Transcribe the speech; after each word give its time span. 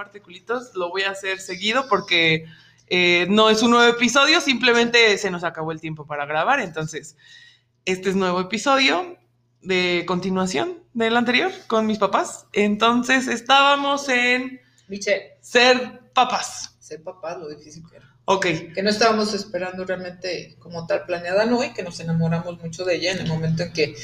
parte, 0.00 0.22
culitos, 0.22 0.74
lo 0.76 0.88
voy 0.88 1.02
a 1.02 1.10
hacer 1.10 1.40
seguido 1.40 1.86
porque 1.86 2.46
eh, 2.86 3.26
no 3.28 3.50
es 3.50 3.62
un 3.62 3.72
nuevo 3.72 3.94
episodio, 3.94 4.40
simplemente 4.40 5.18
se 5.18 5.30
nos 5.30 5.44
acabó 5.44 5.72
el 5.72 5.80
tiempo 5.82 6.06
para 6.06 6.24
grabar. 6.24 6.58
Entonces, 6.60 7.18
este 7.84 8.08
es 8.08 8.16
nuevo 8.16 8.40
episodio 8.40 9.18
de 9.60 10.04
continuación 10.06 10.78
del 10.94 11.18
anterior 11.18 11.52
con 11.66 11.86
mis 11.86 11.98
papás. 11.98 12.46
Entonces, 12.54 13.26
estábamos 13.26 14.08
en 14.08 14.58
Michelle, 14.88 15.36
ser 15.42 16.00
papás. 16.14 16.78
ser 16.78 17.02
papá 17.02 17.36
lo 17.36 17.50
difícil 17.50 17.82
que 17.90 17.96
era. 17.96 18.16
Ok. 18.24 18.46
Que 18.74 18.82
no 18.82 18.88
estábamos 18.88 19.34
esperando 19.34 19.84
realmente 19.84 20.56
como 20.60 20.86
tal 20.86 21.04
planeada, 21.04 21.44
no, 21.44 21.62
y 21.62 21.74
que 21.74 21.82
nos 21.82 22.00
enamoramos 22.00 22.58
mucho 22.58 22.86
de 22.86 22.96
ella 22.96 23.12
en 23.12 23.18
el 23.18 23.28
momento 23.28 23.64
en 23.64 23.72
que 23.74 23.94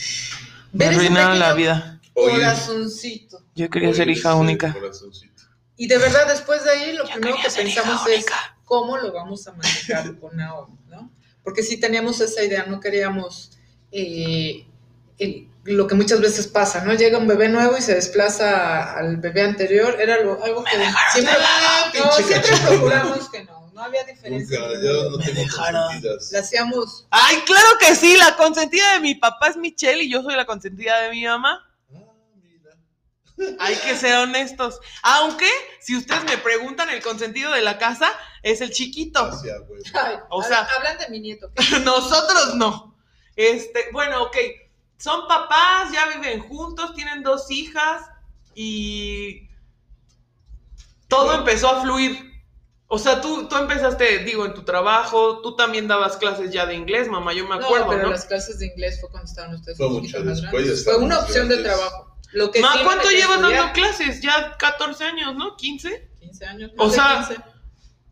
Me 0.75 0.85
arruinaron 0.85 1.39
la 1.39 1.55
vida. 1.55 2.03
Corazoncito. 2.13 3.47
Yo 3.55 3.71
quería 3.71 3.95
ser 3.95 4.11
hija 4.11 4.35
única. 4.35 4.75
corazoncito. 4.75 5.36
Y 5.77 5.86
de 5.88 5.98
verdad, 5.98 6.27
después 6.29 6.64
de 6.64 6.70
ahí, 6.70 6.93
lo 6.95 7.04
Yo 7.06 7.12
primero 7.14 7.36
que 7.43 7.50
pensamos 7.50 8.07
es 8.08 8.26
cómo 8.64 8.96
lo 8.96 9.12
vamos 9.12 9.46
a 9.46 9.53
manejar 9.53 10.18
con 10.18 10.36
Naomi, 10.36 10.79
¿no? 10.89 11.11
Porque 11.44 11.62
sí 11.62 11.79
teníamos 11.79 12.21
esa 12.21 12.43
idea, 12.43 12.64
no 12.67 12.80
queríamos 12.80 13.53
eh, 13.93 14.67
el- 15.18 15.48
lo 15.64 15.86
que 15.86 15.94
muchas 15.94 16.20
veces 16.20 16.46
pasa, 16.46 16.82
¿no? 16.84 16.94
Llega 16.94 17.18
un 17.18 17.26
bebé 17.26 17.48
nuevo 17.48 17.76
y 17.76 17.82
se 17.82 17.94
desplaza 17.94 18.93
al 18.96 19.17
bebé 19.18 19.43
anterior, 19.43 19.96
era 20.00 20.14
algo, 20.14 20.39
algo 20.43 20.62
que 20.64 20.70
siempre, 21.12 21.34
no, 21.98 22.12
siempre 22.12 22.50
procuramos 22.67 23.29
que 23.31 23.45
no, 23.45 23.70
no 23.72 23.82
había 23.82 24.04
diferencia. 24.04 24.58
Nunca, 24.61 24.81
yo 24.82 25.11
no 25.11 25.18
tengo 25.18 25.40
dejaron. 25.40 25.82
consentidas. 25.86 26.32
La 26.32 26.39
hacíamos 26.40 27.06
Ay, 27.11 27.36
claro 27.46 27.67
que 27.81 27.95
sí, 27.96 28.17
la 28.17 28.36
consentida 28.36 28.93
de 28.95 29.00
mi 29.00 29.14
papá 29.17 29.48
es 29.48 29.56
Michelle 29.56 30.03
y 30.04 30.11
yo 30.11 30.22
soy 30.22 30.34
la 30.36 30.46
consentida 30.46 31.00
de 31.00 31.11
mi 31.11 31.25
mamá. 31.25 31.65
Hay 33.58 33.77
que 33.77 33.95
ser 33.97 34.17
honestos. 34.17 34.81
Aunque, 35.03 35.48
si 35.81 35.97
ustedes 35.97 36.25
me 36.25 36.39
preguntan, 36.39 36.89
el 36.91 37.03
consentido 37.03 37.53
de 37.53 37.62
la 37.62 37.78
casa 37.78 38.11
es 38.42 38.61
el 38.61 38.70
chiquito. 38.70 39.20
Hacia, 39.25 39.59
güey. 39.59 39.83
Ay, 39.95 40.17
O 40.31 40.42
sea- 40.42 40.67
hablan 40.77 40.98
de 40.98 41.09
mi 41.09 41.20
nieto. 41.20 41.51
¿qué? 41.55 41.79
Nosotros 41.84 42.55
no. 42.55 42.97
Este, 43.34 43.91
bueno, 43.92 44.23
ok. 44.25 44.37
Son 44.98 45.29
papás, 45.29 45.92
ya 45.92 46.07
viven 46.09 46.41
juntos, 46.41 46.95
tienen 46.95 47.23
dos 47.23 47.51
hijas 47.51 48.03
y 48.55 49.47
todo 51.09 51.34
empezó 51.34 51.69
a 51.69 51.83
fluir. 51.83 52.27
O 52.89 52.98
sea, 52.98 53.20
tú, 53.20 53.48
tú 53.48 53.57
empezaste, 53.57 54.19
digo, 54.19 54.47
en 54.47 54.55
tu 54.55 54.64
trabajo, 54.64 55.41
tú 55.42 55.57
también 55.57 55.89
dabas 55.89 56.17
clases 56.17 56.51
ya 56.53 56.67
de 56.67 56.75
inglés, 56.75 57.09
mamá, 57.09 57.33
yo 57.33 57.47
me 57.47 57.57
acuerdo, 57.57 57.87
no, 57.87 57.91
pero 57.91 58.03
¿no? 58.05 58.11
las 58.11 58.27
clases 58.27 58.61
de 58.61 58.67
inglés 58.67 59.01
fue 59.01 59.11
cuando 59.11 59.29
estaban 59.29 59.55
ustedes 59.55 59.77
Fue 59.77 59.89
mucho 59.89 60.23
más 60.25 60.41
después, 60.41 60.83
una 60.98 61.19
opción 61.19 61.48
de 61.48 61.59
trabajo. 61.64 62.16
Lo 62.33 62.51
que 62.51 62.61
Ma, 62.61 62.73
sí 62.73 62.79
me 62.79 62.85
¿cuánto 62.85 63.11
llevas 63.11 63.37
estudiar, 63.37 63.61
dando 63.61 63.73
clases? 63.73 64.21
Ya 64.21 64.57
14 64.57 65.05
años, 65.05 65.35
¿no? 65.37 65.57
¿15? 65.57 66.09
15 66.21 66.47
años. 66.47 66.71
O 66.77 66.91
sea, 66.91 67.27
15. 67.29 67.43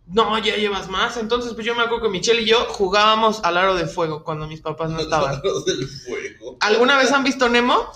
No, 0.06 0.38
ya 0.38 0.56
llevas 0.56 0.88
más. 0.88 1.16
Entonces, 1.16 1.54
pues 1.54 1.64
yo 1.64 1.74
me 1.74 1.82
acuerdo 1.82 2.04
que 2.04 2.10
Michelle 2.10 2.42
y 2.42 2.46
yo 2.46 2.66
jugábamos 2.66 3.42
al 3.42 3.56
aro 3.56 3.74
de 3.74 3.86
fuego 3.86 4.22
cuando 4.22 4.46
mis 4.46 4.60
papás 4.60 4.90
no 4.90 5.00
estaban. 5.00 5.40
Los 5.42 5.64
del 5.64 5.88
fuego. 5.88 6.56
¿Alguna 6.60 6.98
vez 6.98 7.10
han 7.12 7.24
visto 7.24 7.48
Nemo? 7.48 7.90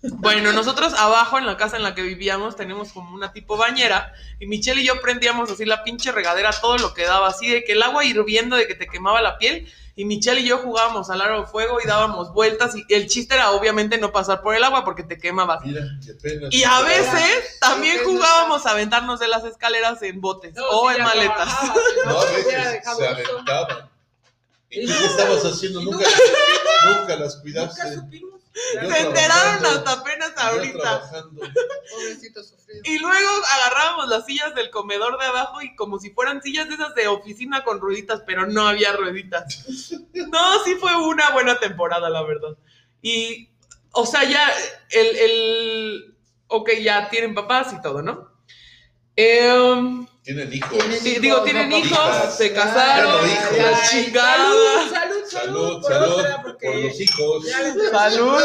Bueno, 0.00 0.52
nosotros 0.52 0.94
abajo 0.94 1.38
en 1.38 1.46
la 1.46 1.56
casa 1.56 1.76
en 1.76 1.82
la 1.82 1.94
que 1.94 2.02
vivíamos 2.02 2.54
tenemos 2.54 2.92
como 2.92 3.14
una 3.14 3.32
tipo 3.32 3.56
bañera 3.56 4.12
y 4.38 4.46
Michelle 4.46 4.80
y 4.80 4.86
yo 4.86 5.00
prendíamos 5.00 5.50
así 5.50 5.64
la 5.64 5.82
pinche 5.82 6.12
regadera 6.12 6.52
todo 6.60 6.78
lo 6.78 6.94
que 6.94 7.02
daba, 7.04 7.28
así 7.28 7.50
de 7.50 7.64
que 7.64 7.72
el 7.72 7.82
agua 7.82 8.04
hirviendo 8.04 8.54
de 8.54 8.68
que 8.68 8.76
te 8.76 8.86
quemaba 8.86 9.20
la 9.20 9.38
piel 9.38 9.66
y 9.96 10.04
Michelle 10.04 10.40
y 10.40 10.46
yo 10.46 10.58
jugábamos 10.58 11.10
al 11.10 11.20
aro 11.20 11.40
de 11.40 11.46
fuego 11.48 11.80
y 11.82 11.86
dábamos 11.88 12.32
vueltas 12.32 12.76
y 12.76 12.94
el 12.94 13.08
chiste 13.08 13.34
era 13.34 13.50
obviamente 13.50 13.98
no 13.98 14.12
pasar 14.12 14.40
por 14.40 14.54
el 14.54 14.62
agua 14.62 14.84
porque 14.84 15.02
te 15.02 15.18
quemabas. 15.18 15.64
Mira, 15.64 15.82
qué 16.06 16.14
pena. 16.14 16.46
Y 16.52 16.62
a 16.62 16.80
veces 16.82 17.58
también 17.58 17.98
jugábamos 18.04 18.66
a 18.66 18.70
aventarnos 18.70 19.18
de 19.18 19.26
las 19.26 19.42
escaleras 19.42 20.00
en 20.02 20.20
botes 20.20 20.54
No, 20.54 20.64
o 20.68 20.90
en 20.92 21.02
maletas. 21.02 21.48
No, 22.06 22.20
a 22.20 22.24
veces 22.26 22.84
se 22.96 23.06
aventaban. 23.08 23.90
¿Y 24.70 24.86
qué 24.86 25.04
estabas 25.06 25.44
haciendo? 25.44 25.80
Nunca, 25.80 26.06
nunca 26.84 27.16
las 27.16 27.34
Nunca 27.36 27.42
cuidaste. 27.42 27.94
supimos. 27.96 28.37
Se 28.72 29.00
enteraron 29.00 29.64
hasta 29.66 29.92
apenas 29.92 30.32
ahorita. 30.36 31.10
Pobrecito 31.90 32.42
sufrido. 32.42 32.80
Y 32.84 32.98
luego 32.98 33.30
agarrábamos 33.54 34.08
las 34.08 34.26
sillas 34.26 34.54
del 34.54 34.70
comedor 34.70 35.18
de 35.18 35.26
abajo 35.26 35.62
y 35.62 35.74
como 35.76 35.98
si 35.98 36.10
fueran 36.10 36.42
sillas 36.42 36.68
de 36.68 36.74
esas 36.74 36.94
de 36.94 37.08
oficina 37.08 37.64
con 37.64 37.80
rueditas, 37.80 38.22
pero 38.26 38.46
no 38.46 38.66
había 38.68 38.92
rueditas. 38.92 39.64
No, 40.12 40.64
sí 40.64 40.74
fue 40.76 40.94
una 40.96 41.30
buena 41.30 41.58
temporada, 41.58 42.10
la 42.10 42.22
verdad. 42.22 42.56
Y, 43.00 43.50
o 43.92 44.04
sea, 44.04 44.24
ya 44.24 44.50
el, 44.90 45.16
el 45.16 46.14
ok, 46.48 46.70
ya 46.82 47.08
tienen 47.10 47.34
papás 47.34 47.72
y 47.72 47.80
todo, 47.80 48.02
¿no? 48.02 48.28
Em, 49.16 50.06
Tienen 50.22 50.52
hijos. 50.52 50.70
Tienen 50.70 51.22
digo, 51.22 51.42
tienen 51.42 51.68
no 51.70 51.76
hijos, 51.78 51.98
papitas. 51.98 52.36
se 52.36 52.52
casaron, 52.54 53.12
Ya 53.12 53.20
no 53.20 53.26
hijos. 53.26 53.56
la 53.58 53.76
Ay, 53.78 53.88
chingada. 53.90 54.97
Salud, 55.30 55.82
salud, 55.82 56.24
por 56.60 56.74
los 56.76 57.00
hijos. 57.00 57.44
ya 57.46 57.60
les- 57.62 57.90
Salud. 57.90 58.42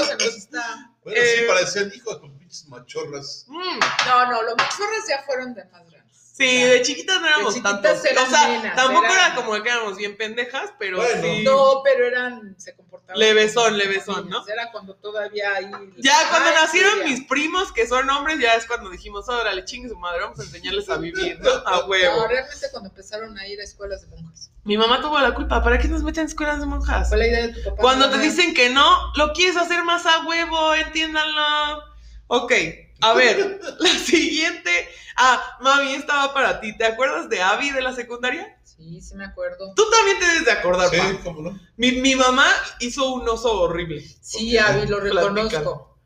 Bueno, 1.03 1.21
sí 1.21 1.39
Eh, 1.39 1.45
parecían 1.47 1.91
hijos 1.93 2.17
con 2.19 2.37
pinches 2.37 2.67
machorras. 2.67 3.45
Mm, 3.47 3.79
No, 4.07 4.31
no, 4.31 4.41
los 4.43 4.55
machorros 4.57 5.07
ya 5.09 5.21
fueron 5.23 5.53
de 5.53 5.65
más 5.65 5.89
grandes. 5.89 6.03
Sí, 6.35 6.47
O 6.47 6.49
sea, 6.65 6.67
de 6.69 6.81
chiquitas 6.81 7.21
no 7.21 7.27
éramos 7.27 7.61
tantos. 7.61 7.99
o 7.99 8.01
sea, 8.29 8.47
nenas, 8.47 8.75
tampoco 8.75 9.05
eran- 9.05 9.17
era 9.33 9.35
como 9.35 9.61
que 9.61 9.69
éramos 9.69 9.97
bien 9.97 10.17
pendejas, 10.17 10.71
pero 10.79 10.97
Bueno. 10.97 11.21
sí. 11.21 11.43
No, 11.43 11.81
pero 11.83 12.07
eran, 12.07 12.55
se 12.59 12.75
comportaban. 12.75 13.19
Levesón, 13.19 13.77
levesón, 13.77 14.25
niñas. 14.25 14.43
¿no? 14.47 14.51
Era 14.51 14.71
cuando 14.71 14.95
todavía 14.95 15.53
ahí. 15.55 15.69
Ya 15.97 16.29
cuando 16.31 16.49
Ay, 16.49 16.55
nacieron 16.55 16.99
sí, 16.99 17.09
mis 17.09 17.27
primos, 17.27 17.71
que 17.71 17.85
son 17.85 18.09
hombres, 18.09 18.39
ya 18.39 18.55
es 18.55 18.65
cuando 18.65 18.89
dijimos, 18.89 19.29
órale, 19.29 19.63
chingue 19.65 19.89
su 19.89 19.97
madre, 19.97 20.21
vamos 20.21 20.39
a 20.39 20.43
enseñarles 20.43 20.89
a 20.89 20.97
vivir, 20.97 21.39
¿no? 21.39 21.51
A 21.67 21.81
No, 21.81 21.85
huevo. 21.85 22.27
realmente 22.27 22.67
cuando 22.71 22.89
empezaron 22.89 23.37
a 23.37 23.47
ir 23.47 23.59
a 23.59 23.63
escuelas 23.63 24.01
de 24.01 24.07
monjas. 24.07 24.49
Mi 24.65 24.77
mamá 24.77 25.01
tuvo 25.01 25.19
la 25.19 25.33
culpa, 25.33 25.61
¿para 25.61 25.77
qué 25.77 25.87
nos 25.89 26.03
meten 26.03 26.21
en 26.21 26.27
escuelas 26.27 26.59
de 26.59 26.65
monjas? 26.65 27.09
Fue 27.09 27.17
la 27.17 27.27
idea 27.27 27.47
de 27.47 27.53
tu 27.53 27.63
papá. 27.63 27.81
Cuando 27.81 28.09
te 28.09 28.17
¿no? 28.17 28.23
dicen 28.23 28.53
que 28.53 28.69
no, 28.69 29.11
lo 29.15 29.33
quieres 29.33 29.57
hacer 29.57 29.83
más 29.83 30.05
a 30.05 30.25
huevo, 30.25 30.73
entiéndanlo. 30.75 31.83
Ok, 32.27 32.53
a 33.01 33.13
ver, 33.13 33.59
la 33.79 33.89
siguiente. 33.89 34.87
Ah, 35.17 35.57
mami, 35.61 35.93
estaba 35.93 36.33
para 36.33 36.61
ti. 36.61 36.75
¿Te 36.77 36.85
acuerdas 36.85 37.29
de 37.29 37.41
Abby 37.41 37.71
de 37.71 37.81
la 37.81 37.93
secundaria? 37.93 38.57
Sí, 38.63 39.01
sí 39.01 39.15
me 39.15 39.25
acuerdo. 39.25 39.73
Tú 39.75 39.83
también 39.91 40.17
te 40.19 40.25
debes 40.25 40.45
de 40.45 40.51
acordar, 40.51 40.89
Sí, 40.89 40.97
pa. 40.97 41.19
¿cómo 41.23 41.41
no? 41.41 41.59
Mi, 41.77 41.91
mi 41.91 42.15
mamá 42.15 42.47
hizo 42.79 43.13
un 43.13 43.27
oso 43.27 43.61
horrible. 43.61 44.01
Sí, 44.21 44.57
Abby, 44.57 44.87
lo 44.87 44.99
reconozco. 45.01 45.97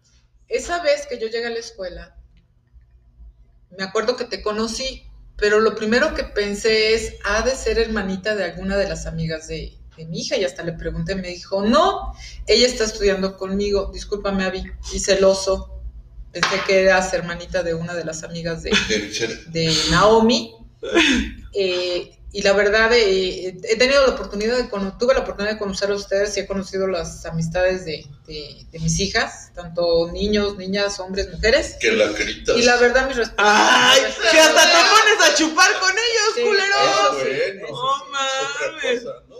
Esa 0.49 0.81
vez 0.81 1.05
que 1.07 1.19
yo 1.19 1.27
llegué 1.27 1.45
a 1.47 1.51
la 1.51 1.59
escuela, 1.59 2.17
me 3.77 3.83
acuerdo 3.83 4.15
que 4.17 4.25
te 4.25 4.41
conocí, 4.41 5.06
pero 5.37 5.59
lo 5.59 5.75
primero 5.75 6.13
que 6.13 6.23
pensé 6.23 6.93
es, 6.93 7.15
ha 7.23 7.43
de 7.43 7.55
ser 7.55 7.79
hermanita 7.79 8.35
de 8.35 8.43
alguna 8.43 8.75
de 8.75 8.89
las 8.89 9.05
amigas 9.05 9.47
de, 9.47 9.77
de 9.95 10.05
mi 10.05 10.21
hija, 10.21 10.35
y 10.37 10.43
hasta 10.43 10.63
le 10.63 10.73
pregunté, 10.73 11.15
me 11.15 11.29
dijo, 11.29 11.63
no, 11.63 12.13
ella 12.47 12.65
está 12.65 12.85
estudiando 12.85 13.37
conmigo, 13.37 13.91
discúlpame, 13.93 14.45
Abby, 14.45 14.63
y 14.93 14.99
celoso. 14.99 15.73
Pensé 16.31 16.59
que 16.65 16.81
eras 16.81 17.13
hermanita 17.13 17.63
de 17.63 17.73
una 17.73 17.93
de 17.93 18.03
las 18.03 18.23
amigas 18.23 18.63
de, 18.63 18.71
de 19.47 19.75
Naomi. 19.91 20.53
Eh, 21.59 22.16
y 22.37 22.41
la 22.43 22.53
verdad, 22.53 22.91
eh, 22.93 23.57
he 23.63 23.75
tenido 23.77 24.05
la 24.05 24.13
oportunidad 24.13 24.57
de 24.57 24.65
tuve 24.99 25.13
la 25.15 25.21
oportunidad 25.21 25.53
de 25.53 25.57
conocer 25.59 25.89
a 25.89 25.95
ustedes 25.95 26.37
y 26.37 26.41
he 26.41 26.45
conocido 26.45 26.85
las 26.87 27.25
amistades 27.25 27.83
de, 27.85 28.05
de- 28.27 28.65
de 28.71 28.79
mis 28.79 28.99
hijas, 28.99 29.51
tanto 29.55 30.11
niños, 30.11 30.55
niñas, 30.55 30.99
hombres, 30.99 31.31
mujeres. 31.31 31.77
Que 31.79 31.91
la 31.93 32.07
gritas. 32.09 32.55
Y 32.55 32.61
la 32.61 32.77
verdad, 32.77 33.07
mis 33.07 33.17
respetos. 33.17 33.43
¡Ay! 33.47 34.01
Que 34.31 34.39
hasta 34.39 34.61
te 34.61 34.77
pones 34.89 35.29
a 35.29 35.35
chupar 35.35 35.79
con 35.79 35.91
ellos, 35.91 36.33
Sí, 36.35 36.41
culero. 36.43 36.75
Ah, 36.77 37.09
Eso 37.11 37.19
sí, 37.19 37.25
bueno. 37.25 37.65
eso 37.65 37.73
No 37.73 38.05
mames. 38.11 39.03
cosa, 39.03 39.23
¿no? 39.29 39.37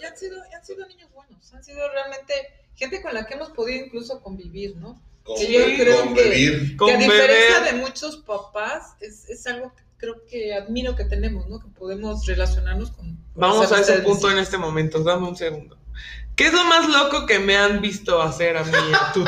Y 0.00 0.04
han 0.04 0.16
sido, 0.16 0.36
y 0.50 0.54
han 0.54 0.64
sido 0.64 0.86
niños 0.86 1.10
buenos, 1.12 1.52
han 1.52 1.64
sido 1.64 1.90
realmente 1.90 2.34
gente 2.76 3.02
con 3.02 3.14
la 3.14 3.26
que 3.26 3.34
hemos 3.34 3.50
podido 3.50 3.84
incluso 3.84 4.22
convivir, 4.22 4.76
¿no? 4.76 5.02
Con, 5.24 5.40
yo 5.44 5.58
creo 5.76 6.04
convivir. 6.04 6.76
Con 6.76 6.88
que 6.88 6.94
a 6.94 6.98
diferencia 6.98 7.60
de 7.62 7.72
muchos 7.72 8.18
papás, 8.18 8.92
es, 9.00 9.28
es 9.28 9.44
algo 9.48 9.74
que 9.74 9.82
creo 9.98 10.24
que 10.26 10.54
admiro 10.54 10.96
que 10.96 11.04
tenemos, 11.04 11.48
¿no? 11.48 11.60
Que 11.60 11.68
podemos 11.68 12.24
relacionarnos 12.24 12.92
con... 12.92 13.18
Vamos 13.34 13.70
a 13.72 13.80
ese 13.80 13.98
punto 14.00 14.30
en 14.30 14.38
este 14.38 14.56
momento, 14.56 15.02
dame 15.02 15.28
un 15.28 15.36
segundo. 15.36 15.76
¿Qué 16.34 16.46
es 16.46 16.52
lo 16.52 16.64
más 16.64 16.88
loco 16.88 17.26
que 17.26 17.40
me 17.40 17.56
han 17.56 17.80
visto 17.80 18.22
hacer 18.22 18.56
a 18.56 18.64
mí? 18.64 18.72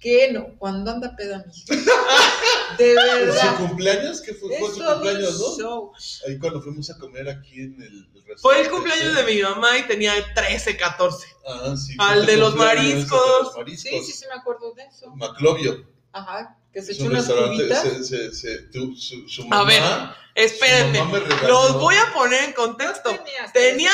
¿Qué 0.00 0.32
no? 0.32 0.56
Cuando 0.58 0.90
anda 0.92 1.14
peda 1.16 1.44
mi 1.44 1.52
hija. 1.52 1.74
De 2.78 2.94
¿Su 2.94 3.00
verdad. 3.00 3.56
cumpleaños? 3.56 4.20
¿Qué 4.20 4.32
fue? 4.32 4.56
Fue 4.58 4.70
su 4.70 4.84
cumpleaños, 4.84 5.40
¿no? 5.40 5.56
show. 5.56 5.92
Ahí 6.26 6.38
cuando 6.38 6.62
fuimos 6.62 6.88
a 6.90 6.98
comer 6.98 7.28
aquí 7.28 7.60
en 7.60 7.74
el, 7.82 8.04
restaurante. 8.14 8.40
Fue 8.40 8.60
el 8.60 8.70
cumpleaños 8.70 9.16
de 9.16 9.22
mi 9.24 9.42
mamá 9.42 9.76
y 9.78 9.86
tenía 9.86 10.12
13, 10.34 10.76
14. 10.76 11.26
Ah, 11.46 11.74
sí. 11.76 11.96
Al 11.98 12.24
de 12.24 12.36
los 12.36 12.54
mariscos. 12.54 13.20
de 13.20 13.42
los 13.42 13.56
mariscos. 13.56 13.90
Sí, 13.90 14.04
sí, 14.04 14.12
sí 14.12 14.24
me 14.32 14.40
acuerdo 14.40 14.72
de 14.74 14.84
eso. 14.84 15.10
Maclovio. 15.16 15.84
Ajá, 16.12 16.57
que 16.72 16.82
se 16.82 16.92
Es 16.92 16.98
echó 16.98 17.06
un 17.06 17.12
unas 17.12 17.26
restaurante. 17.26 17.56
cubitas. 17.56 17.82
Se, 17.82 18.04
se, 18.04 18.32
se, 18.34 18.58
tu- 18.68 18.94
su, 18.96 19.28
su 19.28 19.46
A 19.50 19.64
ver, 19.64 19.82
regañó. 19.82 21.48
los 21.48 21.74
voy 21.80 21.94
a 21.96 22.12
poner 22.12 22.44
en 22.44 22.52
contexto. 22.52 23.10
Tenía 23.52 23.52
13, 23.52 23.86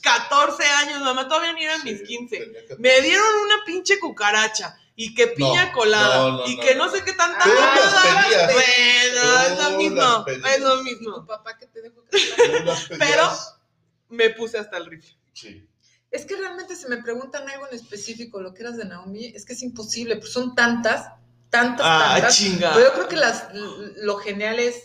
14 0.02 0.64
años, 0.64 1.00
mamá, 1.00 1.28
todavía 1.28 1.52
ni 1.52 1.64
eran 1.64 1.80
Sí, 1.82 1.92
mis 1.92 2.02
15. 2.02 2.36
tenía 2.38 2.66
que- 2.66 2.76
Me 2.76 3.00
dieron 3.02 3.26
una 3.44 3.64
pinche 3.66 3.98
cucaracha 3.98 4.78
y 4.96 5.14
que 5.14 5.28
piña 5.28 5.66
No, 5.66 5.72
colada 5.72 6.16
no, 6.18 6.36
no, 6.38 6.46
y 6.46 6.56
no, 6.56 6.62
que 6.62 6.74
no. 6.74 6.86
no 6.86 6.92
sé 6.92 7.02
qué 7.04 7.12
tanta 7.14 7.44
pedías. 7.44 8.52
Bueno, 8.52 9.70
Tú 9.70 9.76
mismo, 9.76 9.96
las 10.02 10.24
pedidas. 10.24 10.54
es 10.54 10.60
lo 10.60 10.80
¿Y 10.80 10.84
mismo. 10.84 11.14
tu 11.16 11.26
papá 11.26 11.58
que 11.58 11.66
te 11.66 11.82
dejó. 11.82 12.04
Pero- 12.98 13.30
Me 14.08 14.30
puse 14.30 14.58
hasta 14.58 14.76
el 14.76 14.86
rifle. 14.86 15.16
Sí. 15.32 15.66
Es 16.10 16.24
que 16.26 16.34
realmente 16.36 16.74
si 16.74 16.88
me 16.88 16.96
preguntan 16.96 17.48
algo 17.48 17.68
en 17.68 17.74
específico, 17.76 18.40
lo 18.40 18.52
que 18.52 18.62
eras 18.62 18.76
de 18.76 18.84
Naomi, 18.84 19.26
es 19.26 19.44
que 19.44 19.52
es 19.52 19.62
imposible, 19.62 20.16
pues 20.16 20.32
son 20.32 20.56
tantas, 20.56 21.06
tantas, 21.50 21.86
Ah, 21.88 22.12
tantas. 22.14 22.36
chinga. 22.36 22.72
Pero 22.74 22.86
yo 22.88 22.92
creo 22.94 23.08
que 23.08 23.16
las, 23.16 23.48
lo 23.96 24.16
genial 24.18 24.58
es 24.58 24.76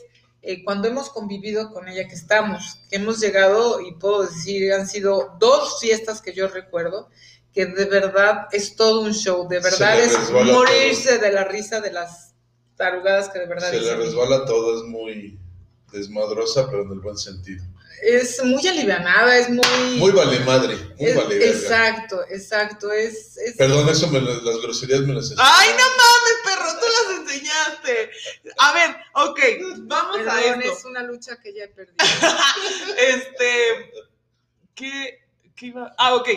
eh, 0.41 0.63
cuando 0.63 0.87
hemos 0.87 1.09
convivido 1.09 1.71
con 1.71 1.87
ella, 1.87 2.07
que 2.07 2.13
estamos, 2.15 2.79
que 2.89 2.97
hemos 2.97 3.19
llegado, 3.19 3.81
y 3.81 3.93
puedo 3.93 4.23
decir, 4.23 4.71
han 4.73 4.87
sido 4.87 5.35
dos 5.39 5.79
fiestas 5.79 6.21
que 6.21 6.33
yo 6.33 6.47
recuerdo, 6.47 7.09
que 7.51 7.65
de 7.65 7.85
verdad 7.85 8.47
es 8.51 8.75
todo 8.75 9.01
un 9.01 9.13
show, 9.13 9.47
de 9.47 9.59
verdad 9.59 9.99
es 9.99 10.13
morirse 10.31 11.17
de 11.17 11.31
la 11.31 11.45
risa 11.45 11.81
de 11.81 11.91
las 11.91 12.33
tarugadas 12.75 13.29
que 13.29 13.39
de 13.39 13.45
verdad 13.47 13.71
Se 13.71 13.79
le 13.79 13.95
resbala 13.95 14.45
todo, 14.45 14.77
es 14.77 14.83
muy 14.83 15.39
desmadrosa, 15.91 16.69
pero 16.69 16.83
en 16.83 16.91
el 16.91 16.99
buen 16.99 17.17
sentido. 17.17 17.63
Es 18.03 18.43
muy 18.43 18.67
alivianada, 18.67 19.37
es 19.37 19.49
muy... 19.49 19.65
Muy 19.97 20.11
vale 20.11 20.39
madre, 20.41 20.75
muy 20.97 21.09
es- 21.09 21.15
vale 21.15 21.37
verga. 21.39 21.51
exacto, 21.59 22.23
exacto, 22.29 22.91
es... 22.91 23.37
es- 23.37 23.55
Perdón, 23.57 23.87
eso 23.89 24.07
me 24.09 24.21
lo- 24.21 24.41
las 24.41 24.61
groserías 24.61 25.01
me 25.01 25.13
las 25.13 25.33
Ay, 25.37 25.69
no 25.69 25.83
mames, 25.83 26.37
perro, 26.43 26.79
tú 26.79 26.85
las 26.93 27.19
enseñaste. 27.19 28.09
A 28.57 28.73
ver, 28.73 28.95
ok, 29.13 29.39
vamos 29.87 30.27
a 30.27 30.41
esto. 30.45 30.71
es 30.73 30.85
una 30.85 31.03
lucha 31.03 31.37
que 31.41 31.53
ya 31.53 31.63
he 31.63 31.67
perdido. 31.69 31.97
Este, 32.97 33.91
¿qué, 34.73 35.19
qué 35.55 35.65
iba? 35.67 35.93
Ah, 35.97 36.15
ok. 36.15 36.29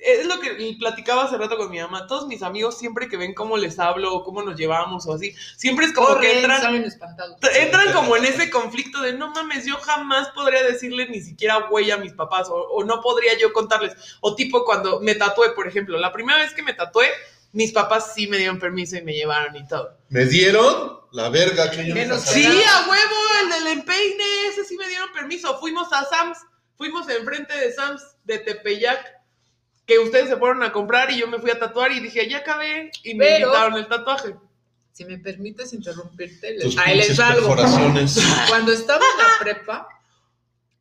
Es 0.00 0.26
lo 0.26 0.38
que 0.40 0.76
platicaba 0.78 1.24
hace 1.24 1.36
rato 1.36 1.56
con 1.56 1.70
mi 1.70 1.80
mamá. 1.80 2.06
Todos 2.06 2.26
mis 2.26 2.42
amigos, 2.42 2.78
siempre 2.78 3.08
que 3.08 3.16
ven 3.16 3.34
cómo 3.34 3.56
les 3.56 3.78
hablo 3.78 4.14
o 4.14 4.24
cómo 4.24 4.42
nos 4.42 4.56
llevamos 4.56 5.06
o 5.06 5.14
así, 5.14 5.34
siempre 5.56 5.86
es 5.86 5.92
como 5.92 6.18
que 6.20 6.38
entran, 6.38 6.60
salen 6.60 6.84
espantados. 6.84 7.36
entran 7.58 7.92
como 7.92 8.16
en 8.16 8.24
ese 8.24 8.50
conflicto 8.50 9.00
de 9.02 9.12
no 9.12 9.30
mames, 9.30 9.66
yo 9.66 9.76
jamás 9.76 10.28
podría 10.30 10.62
decirle 10.62 11.08
ni 11.08 11.20
siquiera 11.20 11.66
güey 11.68 11.90
a 11.90 11.96
mis 11.96 12.12
papás 12.12 12.48
o, 12.48 12.54
o 12.54 12.84
no 12.84 13.00
podría 13.00 13.36
yo 13.38 13.52
contarles. 13.52 13.94
O 14.20 14.34
tipo 14.34 14.64
cuando 14.64 15.00
me 15.00 15.14
tatué, 15.14 15.50
por 15.50 15.66
ejemplo, 15.66 15.98
la 15.98 16.12
primera 16.12 16.38
vez 16.38 16.54
que 16.54 16.62
me 16.62 16.74
tatué, 16.74 17.08
mis 17.52 17.72
papás 17.72 18.12
sí 18.14 18.26
me 18.26 18.36
dieron 18.36 18.58
permiso 18.58 18.96
y 18.96 19.02
me 19.02 19.14
llevaron 19.14 19.56
y 19.56 19.66
todo. 19.66 19.96
Me 20.10 20.26
dieron 20.26 21.00
la 21.12 21.28
verga 21.30 21.70
que 21.70 21.86
yo 21.86 21.94
Menos. 21.94 22.22
Sí, 22.22 22.44
a 22.44 22.88
huevo, 22.88 23.16
el 23.42 23.50
del 23.50 23.66
empeine, 23.78 24.46
ese 24.50 24.64
sí 24.64 24.76
me 24.76 24.86
dieron 24.88 25.12
permiso. 25.12 25.58
Fuimos 25.58 25.92
a 25.92 26.04
Sam's, 26.04 26.38
fuimos 26.76 27.08
enfrente 27.08 27.56
de 27.56 27.72
Sam's 27.72 28.02
de 28.24 28.38
Tepeyac, 28.38 29.17
que 29.88 29.98
ustedes 29.98 30.28
se 30.28 30.36
fueron 30.36 30.62
a 30.62 30.70
comprar 30.70 31.10
y 31.10 31.18
yo 31.18 31.26
me 31.26 31.38
fui 31.38 31.50
a 31.50 31.58
tatuar 31.58 31.90
y 31.92 31.98
dije, 32.00 32.28
ya 32.28 32.38
acabé, 32.38 32.90
y 33.02 33.14
me 33.14 33.24
Pero- 33.24 33.46
invitaron 33.48 33.74
el 33.78 33.88
tatuaje. 33.88 34.36
Si 34.92 35.04
me 35.04 35.16
permites 35.18 35.72
interrumpirte, 35.72 36.54
les, 36.58 36.76
ahí 36.76 36.96
les 36.98 37.18
algo. 37.20 37.48
perforaciones. 37.48 38.18
Cuando 38.48 38.72
estaba 38.72 39.02
en 39.12 39.18
la 39.18 39.28
prepa, 39.40 39.88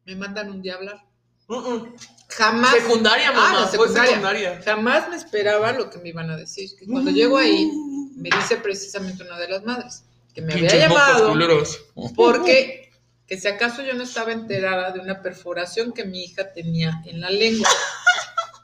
me 0.06 0.15
mandan 0.15 0.50
un 0.50 0.62
día 0.62 0.74
a 0.74 0.77
hablar. 0.77 1.04
Mm, 1.48 1.56
mm. 1.56 1.95
Jamás, 2.30 2.74
Secundaria, 2.75 3.30
Ah, 3.30 3.33
mamá, 3.33 3.68
fue 3.68 3.71
secundaria. 3.88 4.09
secundaria. 4.09 4.62
jamás 4.65 5.07
me 5.10 5.15
esperaba 5.15 5.71
lo 5.71 5.89
que 5.89 6.00
me 6.00 6.10
iban 6.10 6.30
a 6.30 6.36
decir. 6.36 6.69
Que 6.77 6.86
cuando 6.88 7.10
llego 7.12 7.38
ahí, 7.38 7.71
me 8.18 8.30
dice 8.30 8.57
precisamente 8.57 9.24
una 9.24 9.38
de 9.39 9.48
las 9.48 9.63
madres 9.63 10.03
que 10.33 10.42
me 10.42 10.51
había 10.53 10.68
Pinches 10.69 10.89
mocos 10.89 11.03
llamado 11.07 12.13
porque 12.15 12.92
que 13.27 13.38
si 13.39 13.48
acaso 13.48 13.81
yo 13.83 13.94
no 13.94 14.03
estaba 14.03 14.31
enterada 14.31 14.92
de 14.92 15.00
una 15.00 15.21
perforación 15.21 15.94
que 15.94 16.03
mi 16.06 16.24
hija 16.24 16.51
tenía 16.53 17.01
en 17.06 17.21
la 17.21 17.30
lengua. 17.30 17.69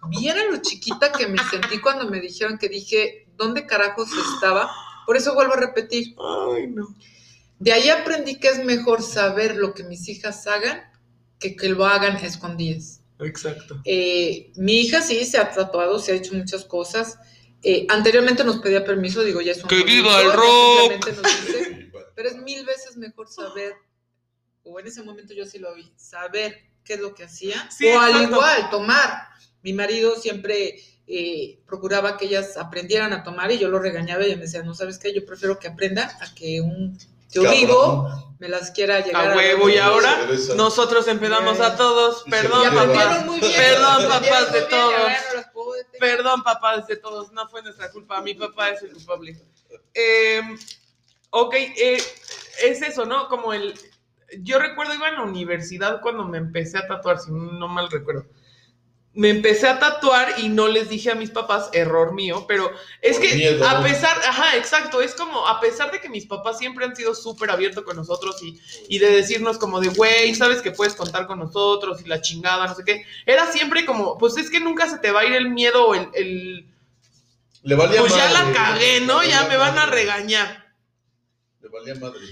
Vieran 0.09 0.51
lo 0.51 0.61
chiquita 0.61 1.11
que 1.11 1.27
me 1.27 1.37
sentí 1.49 1.79
cuando 1.79 2.09
me 2.09 2.19
dijeron 2.19 2.57
que 2.57 2.69
dije, 2.69 3.27
¿dónde 3.35 3.65
carajos 3.65 4.09
estaba? 4.33 4.71
Por 5.05 5.17
eso 5.17 5.33
vuelvo 5.33 5.53
a 5.53 5.57
repetir. 5.57 6.15
Ay, 6.53 6.67
no. 6.67 6.87
De 7.59 7.71
ahí 7.71 7.89
aprendí 7.89 8.39
que 8.39 8.49
es 8.49 8.63
mejor 8.63 9.01
saber 9.01 9.55
lo 9.55 9.73
que 9.73 9.83
mis 9.83 10.07
hijas 10.09 10.47
hagan 10.47 10.83
que 11.39 11.55
que 11.55 11.69
lo 11.69 11.85
hagan 11.85 12.15
a 12.15 12.25
escondidas. 12.25 13.01
Exacto. 13.19 13.81
Eh, 13.85 14.51
mi 14.55 14.81
hija 14.81 15.01
sí 15.01 15.23
se 15.25 15.37
ha 15.37 15.51
tatuado, 15.51 15.99
se 15.99 16.11
ha 16.11 16.15
hecho 16.15 16.33
muchas 16.33 16.65
cosas. 16.65 17.19
Eh, 17.61 17.85
anteriormente 17.89 18.43
nos 18.43 18.57
pedía 18.57 18.83
permiso, 18.83 19.23
digo, 19.23 19.39
ya 19.41 19.53
es 19.53 19.63
un 19.63 19.69
¡Que 19.69 19.83
viva 19.83 20.21
el 20.21 20.33
rock! 20.33 21.07
nos 21.07 21.45
dice, 21.45 21.91
pero 22.15 22.29
es 22.29 22.35
mil 22.37 22.65
veces 22.65 22.97
mejor 22.97 23.29
saber, 23.29 23.73
o 24.63 24.79
en 24.79 24.87
ese 24.87 25.01
momento 25.03 25.33
yo 25.33 25.45
sí 25.45 25.59
lo 25.59 25.73
vi, 25.73 25.93
saber 25.95 26.57
qué 26.83 26.95
es 26.95 26.99
lo 26.99 27.15
que 27.15 27.23
hacía, 27.23 27.69
Sí, 27.71 27.87
o 27.87 27.99
al 27.99 28.11
exacto. 28.11 28.35
igual 28.35 28.69
tomar. 28.69 29.27
Mi 29.63 29.73
marido 29.73 30.15
siempre 30.15 30.79
eh, 31.07 31.59
procuraba 31.65 32.17
que 32.17 32.25
ellas 32.25 32.57
aprendieran 32.57 33.13
a 33.13 33.23
tomar 33.23 33.51
y 33.51 33.57
yo 33.57 33.69
lo 33.69 33.79
regañaba 33.79 34.23
y 34.23 34.27
ella 34.27 34.35
me 34.35 34.43
decía, 34.43 34.63
no 34.63 34.73
sabes 34.75 34.99
qué, 34.99 35.13
yo 35.13 35.25
prefiero 35.25 35.57
que 35.59 35.67
aprendan 35.67 36.09
a 36.21 36.33
que 36.35 36.61
un 36.61 36.97
tío 37.29 37.43
Cabrón. 37.43 37.59
vivo 37.59 38.35
me 38.39 38.47
las 38.49 38.71
quiera 38.71 38.99
llegar 38.99 39.31
A 39.31 39.35
huevo, 39.35 39.69
y 39.69 39.73
ver. 39.73 39.81
ahora 39.81 40.27
nosotros 40.55 41.07
empedamos 41.07 41.57
Ya, 41.57 41.67
a 41.67 41.75
todos. 41.77 42.23
Y 42.25 42.29
Perdón, 42.29 42.61
Y 42.61 42.63
Perdón, 42.63 42.77
aprendieron 42.77 43.13
papá. 43.13 43.25
muy 43.25 43.39
bien. 43.39 43.53
Perdón, 43.55 44.07
papás 44.09 44.51
de 44.53 44.59
bien, 44.59 44.67
y 44.67 44.69
todos. 44.69 44.93
no. 45.55 45.63
Perdón, 45.99 46.43
papás 46.43 46.87
de 46.87 46.95
todos, 46.97 47.31
no 47.31 47.47
fue 47.47 47.61
nuestra 47.63 47.89
culpa. 47.91 48.21
Mi 48.21 48.33
papá 48.33 48.69
es 48.71 48.81
el 48.83 48.91
culpable. 48.91 49.37
Eh, 49.93 50.41
ok, 51.29 51.53
eh, 51.55 51.97
es 52.63 52.81
eso, 52.81 53.05
¿no? 53.05 53.27
Como 53.29 53.53
el. 53.53 53.73
Yo 54.39 54.59
recuerdo, 54.59 54.93
iba 54.93 55.07
en 55.09 55.15
la 55.15 55.23
universidad 55.23 56.01
cuando 56.01 56.25
me 56.25 56.37
empecé 56.39 56.77
a 56.79 56.87
tatuar, 56.87 57.19
si 57.19 57.31
no 57.31 57.67
mal 57.67 57.89
recuerdo. 57.89 58.25
Me 59.15 59.29
empecé 59.29 59.67
a 59.67 59.77
tatuar 59.77 60.39
y 60.39 60.49
no 60.49 60.67
les 60.67 60.89
dije 60.89 61.11
a 61.11 61.15
mis 61.15 61.29
papás, 61.29 61.69
error 61.73 62.13
mío, 62.13 62.45
pero 62.47 62.71
es 62.99 63.17
Por 63.17 63.27
que 63.27 63.35
miedo. 63.35 63.67
a 63.67 63.83
pesar, 63.83 64.17
ajá, 64.27 64.57
exacto, 64.57 65.01
es 65.01 65.13
como, 65.13 65.47
a 65.47 65.59
pesar 65.59 65.91
de 65.91 66.01
que 66.01 66.09
mis 66.09 66.25
papás 66.25 66.57
siempre 66.57 66.83
han 66.83 66.95
sido 66.95 67.13
súper 67.13 67.51
abiertos 67.51 67.83
con 67.83 67.95
nosotros 67.95 68.41
y, 68.41 68.59
y 68.89 68.97
de 68.97 69.11
decirnos 69.11 69.59
como 69.59 69.79
de, 69.79 69.89
güey, 69.89 70.33
sabes 70.33 70.63
que 70.63 70.71
puedes 70.71 70.95
contar 70.95 71.27
con 71.27 71.37
nosotros 71.37 72.01
y 72.01 72.07
la 72.07 72.21
chingada, 72.21 72.65
no 72.65 72.73
sé 72.73 72.83
qué, 72.83 73.05
era 73.27 73.51
siempre 73.51 73.85
como, 73.85 74.17
pues 74.17 74.35
es 74.37 74.49
que 74.49 74.59
nunca 74.59 74.89
se 74.89 74.97
te 74.97 75.11
va 75.11 75.19
a 75.19 75.25
ir 75.25 75.33
el 75.33 75.49
miedo 75.51 75.89
o 75.89 75.93
el- 75.93 76.09
el 76.15 76.65
Le 77.61 77.75
valía 77.75 77.99
pues 78.01 78.15
ya 78.15 78.31
la 78.31 78.51
cagué, 78.51 79.01
¿no? 79.01 79.23
Ya 79.23 79.43
me 79.47 79.57
van 79.57 79.77
a 79.77 79.85
regañar. 79.85 80.62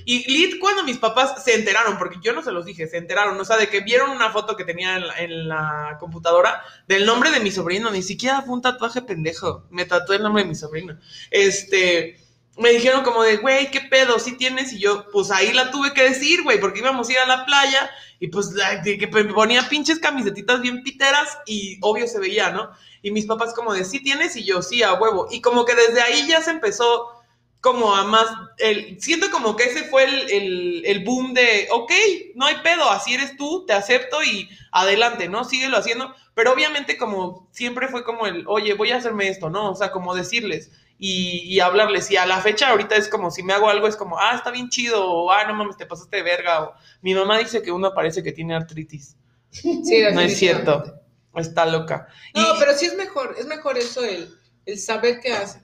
Y 0.05 0.31
lit 0.31 0.59
cuando 0.59 0.83
mis 0.83 0.97
papás 0.97 1.43
se 1.43 1.55
enteraron, 1.55 1.97
porque 1.97 2.19
yo 2.21 2.33
no 2.33 2.43
se 2.43 2.51
los 2.51 2.65
dije, 2.65 2.87
se 2.87 2.97
enteraron, 2.97 3.39
o 3.39 3.45
sea, 3.45 3.57
de 3.57 3.69
que 3.69 3.81
vieron 3.81 4.11
una 4.11 4.31
foto 4.31 4.55
que 4.55 4.65
tenía 4.65 4.97
en 5.17 5.47
la, 5.47 5.97
computadora 5.99 6.63
del 6.87 7.05
nombre 7.05 7.31
de 7.31 7.39
mi 7.39 7.51
sobrino, 7.51 7.91
ni 7.91 8.03
siquiera 8.03 8.41
fue 8.41 8.53
un 8.53 8.61
tatuaje 8.61 9.01
pendejo, 9.01 9.65
me 9.69 9.85
tatué 9.85 10.17
el 10.17 10.23
nombre 10.23 10.43
de 10.43 10.49
mi 10.49 10.55
sobrino. 10.55 10.97
Este, 11.29 12.17
me 12.57 12.69
dijeron 12.71 13.03
como 13.03 13.23
de, 13.23 13.37
güey, 13.37 13.71
¿qué 13.71 13.81
pedo? 13.81 14.19
¿Sí 14.19 14.37
tienes? 14.37 14.73
Y 14.73 14.79
yo, 14.79 15.05
pues 15.11 15.31
ahí 15.31 15.51
la 15.53 15.71
tuve 15.71 15.93
que 15.93 16.03
decir, 16.03 16.43
güey, 16.43 16.59
porque 16.59 16.79
íbamos 16.79 17.09
a 17.09 17.11
ir 17.11 17.19
a 17.19 17.25
la 17.25 17.45
playa 17.45 17.89
y 18.19 18.27
pues 18.27 18.51
la- 18.51 18.81
que 18.81 19.07
ponía 19.07 19.67
pinches 19.67 19.99
camisetitas 19.99 20.61
bien 20.61 20.83
piteras 20.83 21.39
y 21.45 21.79
obvio 21.81 22.07
se 22.07 22.19
veía, 22.19 22.51
¿no? 22.51 22.69
Y 23.01 23.11
mis 23.11 23.25
papás 23.25 23.53
como 23.53 23.73
de, 23.73 23.83
¿sí 23.83 24.03
tienes? 24.03 24.35
Y 24.35 24.43
yo, 24.43 24.61
sí, 24.61 24.83
a 24.83 24.93
huevo. 24.93 25.27
Y 25.31 25.41
como 25.41 25.65
que 25.65 25.73
desde 25.73 26.01
ahí 26.01 26.27
ya 26.27 26.41
se 26.41 26.51
empezó 26.51 27.20
como 27.61 27.95
a 27.95 28.03
más, 28.03 28.27
el, 28.57 28.99
siento 29.01 29.29
como 29.31 29.55
que 29.55 29.65
ese 29.65 29.83
fue 29.85 30.03
el, 30.03 30.31
el, 30.31 30.83
el 30.85 31.03
boom 31.03 31.33
de, 31.33 31.67
ok, 31.71 31.91
no 32.35 32.47
hay 32.47 32.55
pedo, 32.63 32.89
así 32.89 33.13
eres 33.13 33.37
tú, 33.37 33.65
te 33.67 33.73
acepto 33.73 34.23
y 34.23 34.49
adelante, 34.71 35.29
¿no? 35.29 35.43
Síguelo 35.43 35.77
haciendo, 35.77 36.13
pero 36.33 36.53
obviamente 36.53 36.97
como 36.97 37.47
siempre 37.51 37.87
fue 37.87 38.03
como 38.03 38.25
el, 38.27 38.45
oye, 38.47 38.73
voy 38.73 38.91
a 38.91 38.97
hacerme 38.97 39.29
esto, 39.29 39.49
¿no? 39.49 39.71
O 39.71 39.75
sea, 39.75 39.91
como 39.91 40.15
decirles 40.15 40.71
y, 40.97 41.39
y 41.45 41.59
hablarles, 41.59 42.09
y 42.11 42.17
a 42.17 42.25
la 42.25 42.41
fecha 42.41 42.69
ahorita 42.69 42.95
es 42.95 43.07
como, 43.09 43.31
si 43.31 43.43
me 43.43 43.53
hago 43.53 43.69
algo 43.69 43.87
es 43.87 43.95
como, 43.95 44.17
ah, 44.19 44.33
está 44.35 44.51
bien 44.51 44.69
chido, 44.69 45.07
o 45.09 45.31
ah, 45.31 45.45
no 45.45 45.53
mames, 45.53 45.77
te 45.77 45.85
pasaste 45.85 46.17
de 46.17 46.23
verga, 46.23 46.63
o 46.63 46.73
mi 47.01 47.13
mamá 47.13 47.37
dice 47.39 47.61
que 47.61 47.71
uno 47.71 47.93
parece 47.93 48.23
que 48.23 48.31
tiene 48.31 48.55
artritis, 48.55 49.17
Sí, 49.51 50.01
no 50.13 50.21
es 50.21 50.37
cierto, 50.37 51.01
está 51.35 51.65
loca. 51.65 52.07
No, 52.33 52.41
Y- 52.41 52.59
pero 52.59 52.73
sí 52.75 52.85
es 52.85 52.95
mejor, 52.95 53.35
es 53.37 53.45
mejor 53.47 53.77
eso, 53.77 54.03
el, 54.03 54.33
el 54.65 54.79
saber 54.79 55.19
qué 55.21 55.33
hacen. 55.33 55.61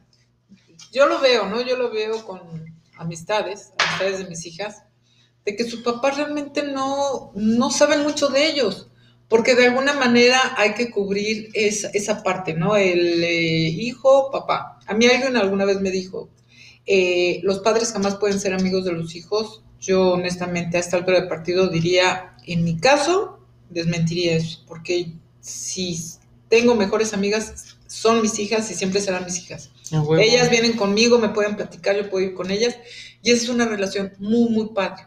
Yo 0.91 1.07
lo 1.07 1.19
veo, 1.19 1.47
¿no? 1.47 1.61
Yo 1.61 1.77
lo 1.77 1.91
veo 1.91 2.25
con 2.25 2.39
amistades, 2.97 3.71
amistades 3.77 4.19
de 4.19 4.29
mis 4.29 4.45
hijas, 4.45 4.83
de 5.45 5.55
que 5.55 5.63
sus 5.63 5.81
papás 5.81 6.17
realmente 6.17 6.63
no, 6.63 7.31
no 7.35 7.71
saben 7.71 8.03
mucho 8.03 8.29
de 8.29 8.47
ellos, 8.47 8.89
porque 9.29 9.55
de 9.55 9.67
alguna 9.67 9.93
manera 9.93 10.39
hay 10.57 10.73
que 10.73 10.89
cubrir 10.91 11.49
esa, 11.53 11.89
esa 11.89 12.23
parte, 12.23 12.53
¿no? 12.53 12.75
El 12.75 13.23
eh, 13.23 13.69
hijo, 13.69 14.31
papá. 14.31 14.79
A 14.87 14.93
mí 14.93 15.05
alguien 15.05 15.37
alguna 15.37 15.65
vez 15.65 15.81
me 15.81 15.91
dijo, 15.91 16.29
eh, 16.85 17.41
los 17.43 17.59
padres 17.59 17.91
jamás 17.91 18.15
pueden 18.15 18.39
ser 18.39 18.53
amigos 18.53 18.85
de 18.85 18.93
los 18.93 19.15
hijos. 19.15 19.63
Yo 19.79 20.13
honestamente 20.13 20.77
a 20.77 20.79
esta 20.79 20.97
altura 20.97 21.21
de 21.21 21.27
partido 21.27 21.67
diría, 21.67 22.35
en 22.45 22.63
mi 22.63 22.77
caso, 22.79 23.39
desmentiría 23.69 24.37
eso, 24.37 24.63
porque 24.67 25.11
si 25.41 25.99
tengo 26.49 26.75
mejores 26.75 27.13
amigas, 27.13 27.77
son 27.87 28.21
mis 28.21 28.39
hijas 28.39 28.71
y 28.71 28.73
siempre 28.73 29.01
serán 29.01 29.25
mis 29.25 29.37
hijas. 29.39 29.71
Ellas 30.19 30.49
vienen 30.49 30.73
conmigo, 30.73 31.19
me 31.19 31.29
pueden 31.29 31.55
platicar, 31.55 31.95
yo 31.95 32.09
puedo 32.09 32.25
ir 32.25 32.33
con 32.33 32.51
ellas 32.51 32.75
y 33.21 33.31
esa 33.31 33.43
es 33.43 33.49
una 33.49 33.65
relación 33.65 34.13
muy, 34.19 34.49
muy 34.49 34.69
padre. 34.73 35.03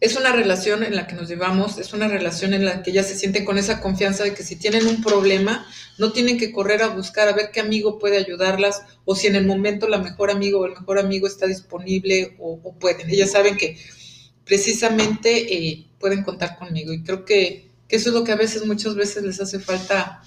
Es 0.00 0.16
una 0.16 0.32
relación 0.32 0.82
en 0.82 0.96
la 0.96 1.06
que 1.06 1.14
nos 1.14 1.28
llevamos, 1.28 1.76
es 1.76 1.92
una 1.92 2.08
relación 2.08 2.54
en 2.54 2.64
la 2.64 2.82
que 2.82 2.90
ellas 2.90 3.06
se 3.06 3.16
sienten 3.16 3.44
con 3.44 3.58
esa 3.58 3.82
confianza 3.82 4.24
de 4.24 4.32
que 4.32 4.42
si 4.42 4.56
tienen 4.56 4.86
un 4.86 5.02
problema, 5.02 5.66
no 5.98 6.10
tienen 6.10 6.38
que 6.38 6.52
correr 6.52 6.82
a 6.82 6.88
buscar 6.88 7.28
a 7.28 7.34
ver 7.34 7.50
qué 7.52 7.60
amigo 7.60 7.98
puede 7.98 8.16
ayudarlas 8.16 8.82
o 9.04 9.14
si 9.14 9.26
en 9.26 9.36
el 9.36 9.46
momento 9.46 9.88
la 9.88 9.98
mejor 9.98 10.30
amigo 10.30 10.60
o 10.60 10.64
el 10.66 10.72
mejor 10.72 10.98
amigo 10.98 11.26
está 11.26 11.46
disponible 11.46 12.34
o, 12.38 12.58
o 12.62 12.72
pueden. 12.78 13.10
Ellas 13.10 13.32
saben 13.32 13.58
que 13.58 13.76
precisamente 14.50 15.54
eh, 15.54 15.86
pueden 16.00 16.24
contar 16.24 16.58
conmigo. 16.58 16.92
Y 16.92 17.04
creo 17.04 17.24
que, 17.24 17.70
que 17.86 17.96
eso 17.96 18.08
es 18.08 18.14
lo 18.16 18.24
que 18.24 18.32
a 18.32 18.36
veces, 18.36 18.66
muchas 18.66 18.96
veces 18.96 19.22
les 19.22 19.40
hace 19.40 19.60
falta, 19.60 20.22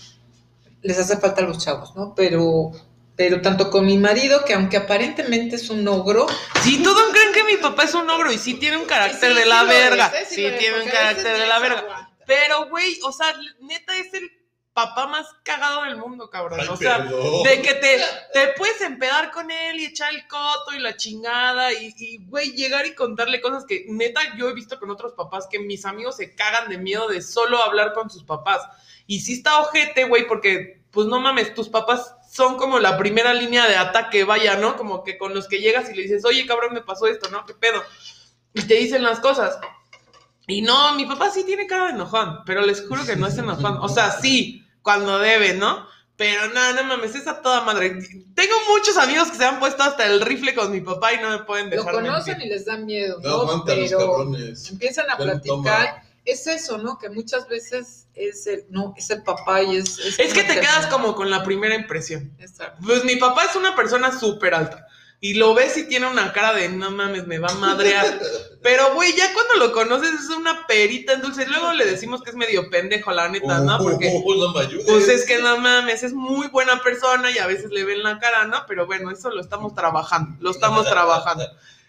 les 0.81 0.97
hace 0.97 1.17
falta 1.17 1.41
a 1.41 1.45
los 1.45 1.57
chavos, 1.61 1.93
¿no? 1.93 2.13
Pero, 2.15 2.71
pero 3.15 3.41
tanto 3.41 3.69
con 3.69 3.85
mi 3.85 3.97
marido, 3.97 4.43
que 4.45 4.53
aunque 4.53 4.77
aparentemente 4.77 5.55
es 5.55 5.69
un 5.69 5.87
ogro, 5.87 6.27
Sí, 6.61 6.81
todos 6.81 7.03
creen 7.11 7.33
que 7.33 7.43
mi 7.43 7.57
papá 7.57 7.83
es 7.83 7.93
un 7.93 8.09
ogro 8.09 8.31
y 8.31 8.37
sí 8.37 8.55
tiene 8.55 8.77
un 8.77 8.85
carácter 8.85 9.33
Sí, 9.33 9.37
de 9.39 9.45
la 9.45 9.63
verga. 9.63 10.07
es, 10.07 10.31
¿eh? 10.31 10.35
Sí, 10.35 10.57
tiene 10.59 10.81
un 10.81 10.89
carácter 10.89 11.37
de 11.37 11.47
la 11.47 11.59
verga. 11.59 11.79
aguanta. 11.79 12.09
Pero, 12.25 12.69
güey, 12.69 12.99
o 13.03 13.11
sea, 13.11 13.35
neta 13.59 13.95
es 13.97 14.13
el 14.13 14.31
papá 14.73 15.05
más 15.07 15.27
cagado 15.43 15.83
del 15.83 15.97
mundo, 15.97 16.29
cabrón. 16.29 16.59
Ay, 16.61 16.67
o 16.67 16.75
sea, 16.77 16.97
perdón. 16.99 17.43
de 17.43 17.61
que 17.61 17.73
te, 17.75 18.01
te 18.33 18.47
puedes 18.57 18.81
empedar 18.81 19.29
con 19.31 19.51
él 19.51 19.79
y 19.79 19.85
echar 19.85 20.11
el 20.15 20.25
coto 20.27 20.73
y 20.73 20.79
la 20.79 20.95
chingada 20.95 21.71
y, 21.73 21.93
y, 21.97 22.25
güey, 22.25 22.53
llegar 22.53 22.85
y 22.87 22.95
contarle 22.95 23.39
cosas 23.41 23.65
que 23.67 23.85
neta 23.89 24.21
yo 24.37 24.49
he 24.49 24.53
visto 24.53 24.79
con 24.79 24.89
otros 24.89 25.13
papás 25.13 25.47
que 25.51 25.59
mis 25.59 25.85
amigos 25.85 26.15
se 26.17 26.33
cagan 26.33 26.69
de 26.69 26.77
miedo 26.79 27.07
de 27.09 27.21
solo 27.21 27.61
hablar 27.61 27.93
con 27.93 28.09
sus 28.09 28.23
papás. 28.23 28.61
Y 29.05 29.19
sí 29.19 29.33
está 29.33 29.59
ojete, 29.59 30.05
güey, 30.05 30.25
porque, 30.27 30.81
pues 30.89 31.05
no 31.07 31.19
mames, 31.19 31.53
tus 31.53 31.69
papás 31.69 32.15
son 32.33 32.57
como 32.57 32.79
la 32.79 32.97
primera 32.97 33.31
línea 33.31 33.67
de 33.67 33.75
ataque, 33.77 34.23
vaya, 34.23 34.55
¿no? 34.57 34.75
Como 34.75 35.03
que 35.03 35.19
con 35.19 35.35
los 35.35 35.47
que 35.47 35.59
llegas 35.59 35.89
y 35.91 35.93
le 35.93 36.01
dices, 36.01 36.25
oye, 36.25 36.47
cabrón, 36.47 36.73
me 36.73 36.81
pasó 36.81 37.05
esto, 37.05 37.29
¿no? 37.29 37.45
¿Qué 37.45 37.53
pedo? 37.53 37.79
Y 38.55 38.63
te 38.63 38.73
dicen 38.73 39.03
las 39.03 39.19
cosas. 39.19 39.59
Y 40.47 40.63
no, 40.63 40.95
mi 40.95 41.05
papá 41.05 41.29
sí 41.29 41.43
tiene 41.43 41.67
cara 41.67 41.85
de 41.85 41.91
enojón, 41.91 42.39
pero 42.45 42.61
les 42.65 42.87
juro 42.87 43.05
que 43.05 43.15
no 43.15 43.27
es 43.27 43.37
enojón. 43.37 43.77
O 43.81 43.87
sea, 43.87 44.09
sí, 44.11 44.65
cuando 44.81 45.19
debe, 45.19 45.53
¿no? 45.53 45.85
Pero 46.15 46.47
no, 46.53 46.73
no 46.73 46.83
mames, 46.85 47.13
es 47.15 47.27
a 47.27 47.41
toda 47.41 47.61
madre. 47.61 47.99
Tengo 48.35 48.55
muchos 48.69 48.97
amigos 48.97 49.29
que 49.29 49.37
se 49.37 49.45
han 49.45 49.59
puesto 49.59 49.83
hasta 49.83 50.05
el 50.07 50.21
rifle 50.21 50.55
con 50.55 50.71
mi 50.71 50.81
papá 50.81 51.13
y 51.13 51.17
no 51.21 51.29
me 51.29 51.39
pueden 51.43 51.69
lo 51.69 51.77
dejar 51.77 51.93
conocen 51.93 52.33
mentir. 52.37 52.47
y 52.47 52.49
les 52.55 52.65
da 52.65 52.77
miedo, 52.77 53.19
No 53.21 53.45
¿no? 53.45 53.63
los 53.65 53.91
cabrones. 53.91 54.71
empiezan 54.71 55.09
a 55.09 55.15
Ven, 55.17 55.27
platicar. 55.39 56.02
Es 56.25 56.47
eso, 56.47 56.77
¿no? 56.77 56.97
Que 56.97 57.09
muchas 57.09 57.47
veces 57.47 58.07
es 58.15 58.47
el, 58.47 58.65
no, 58.69 58.93
es 58.97 59.09
el 59.09 59.23
papá 59.23 59.61
y 59.61 59.77
es... 59.77 59.99
Es 60.19 60.33
que 60.33 60.43
te 60.43 60.59
quedas 60.59 60.87
como 60.87 61.15
con 61.15 61.29
la 61.29 61.43
primera 61.43 61.75
impresión. 61.75 62.33
Exacto. 62.39 62.81
Pues 62.85 63.03
mi 63.03 63.17
papá 63.17 63.45
es 63.45 63.55
una 63.55 63.75
persona 63.75 64.17
súper 64.17 64.53
alta. 64.53 64.87
Y 65.23 65.35
lo 65.35 65.53
ves 65.53 65.77
y 65.77 65.87
tiene 65.87 66.05
una 66.05 66.33
cara 66.33 66.51
de 66.51 66.67
no 66.67 66.91
mames, 66.91 67.27
me 67.27 67.39
va 67.39 67.47
a 67.47 67.55
madrear. 67.55 68.19
Pero, 68.61 68.93
güey, 68.93 69.15
ya 69.15 69.33
cuando 69.33 69.53
lo 69.55 69.71
conoces 69.71 70.13
es 70.15 70.29
una 70.29 70.67
perita 70.67 71.13
en 71.13 71.21
dulce. 71.21 71.47
Luego 71.47 71.71
le 71.71 71.85
decimos 71.85 72.21
que 72.21 72.31
es 72.31 72.35
medio 72.35 72.69
pendejo, 72.69 73.09
la 73.13 73.29
neta, 73.29 73.61
¿no? 73.61 73.77
Porque. 73.77 74.21
Pues 74.85 75.07
es 75.07 75.25
que 75.25 75.39
no 75.39 75.57
mames, 75.59 76.03
es 76.03 76.11
muy 76.11 76.47
buena 76.47 76.83
persona 76.83 77.31
y 77.31 77.37
a 77.37 77.47
veces 77.47 77.71
le 77.71 77.85
ven 77.85 78.03
la 78.03 78.19
cara, 78.19 78.47
¿no? 78.47 78.65
Pero 78.67 78.85
bueno, 78.85 79.11
eso 79.11 79.29
lo 79.29 79.39
estamos 79.39 79.73
trabajando, 79.73 80.35
lo 80.41 80.51
estamos 80.51 80.85
trabajando. 80.89 81.45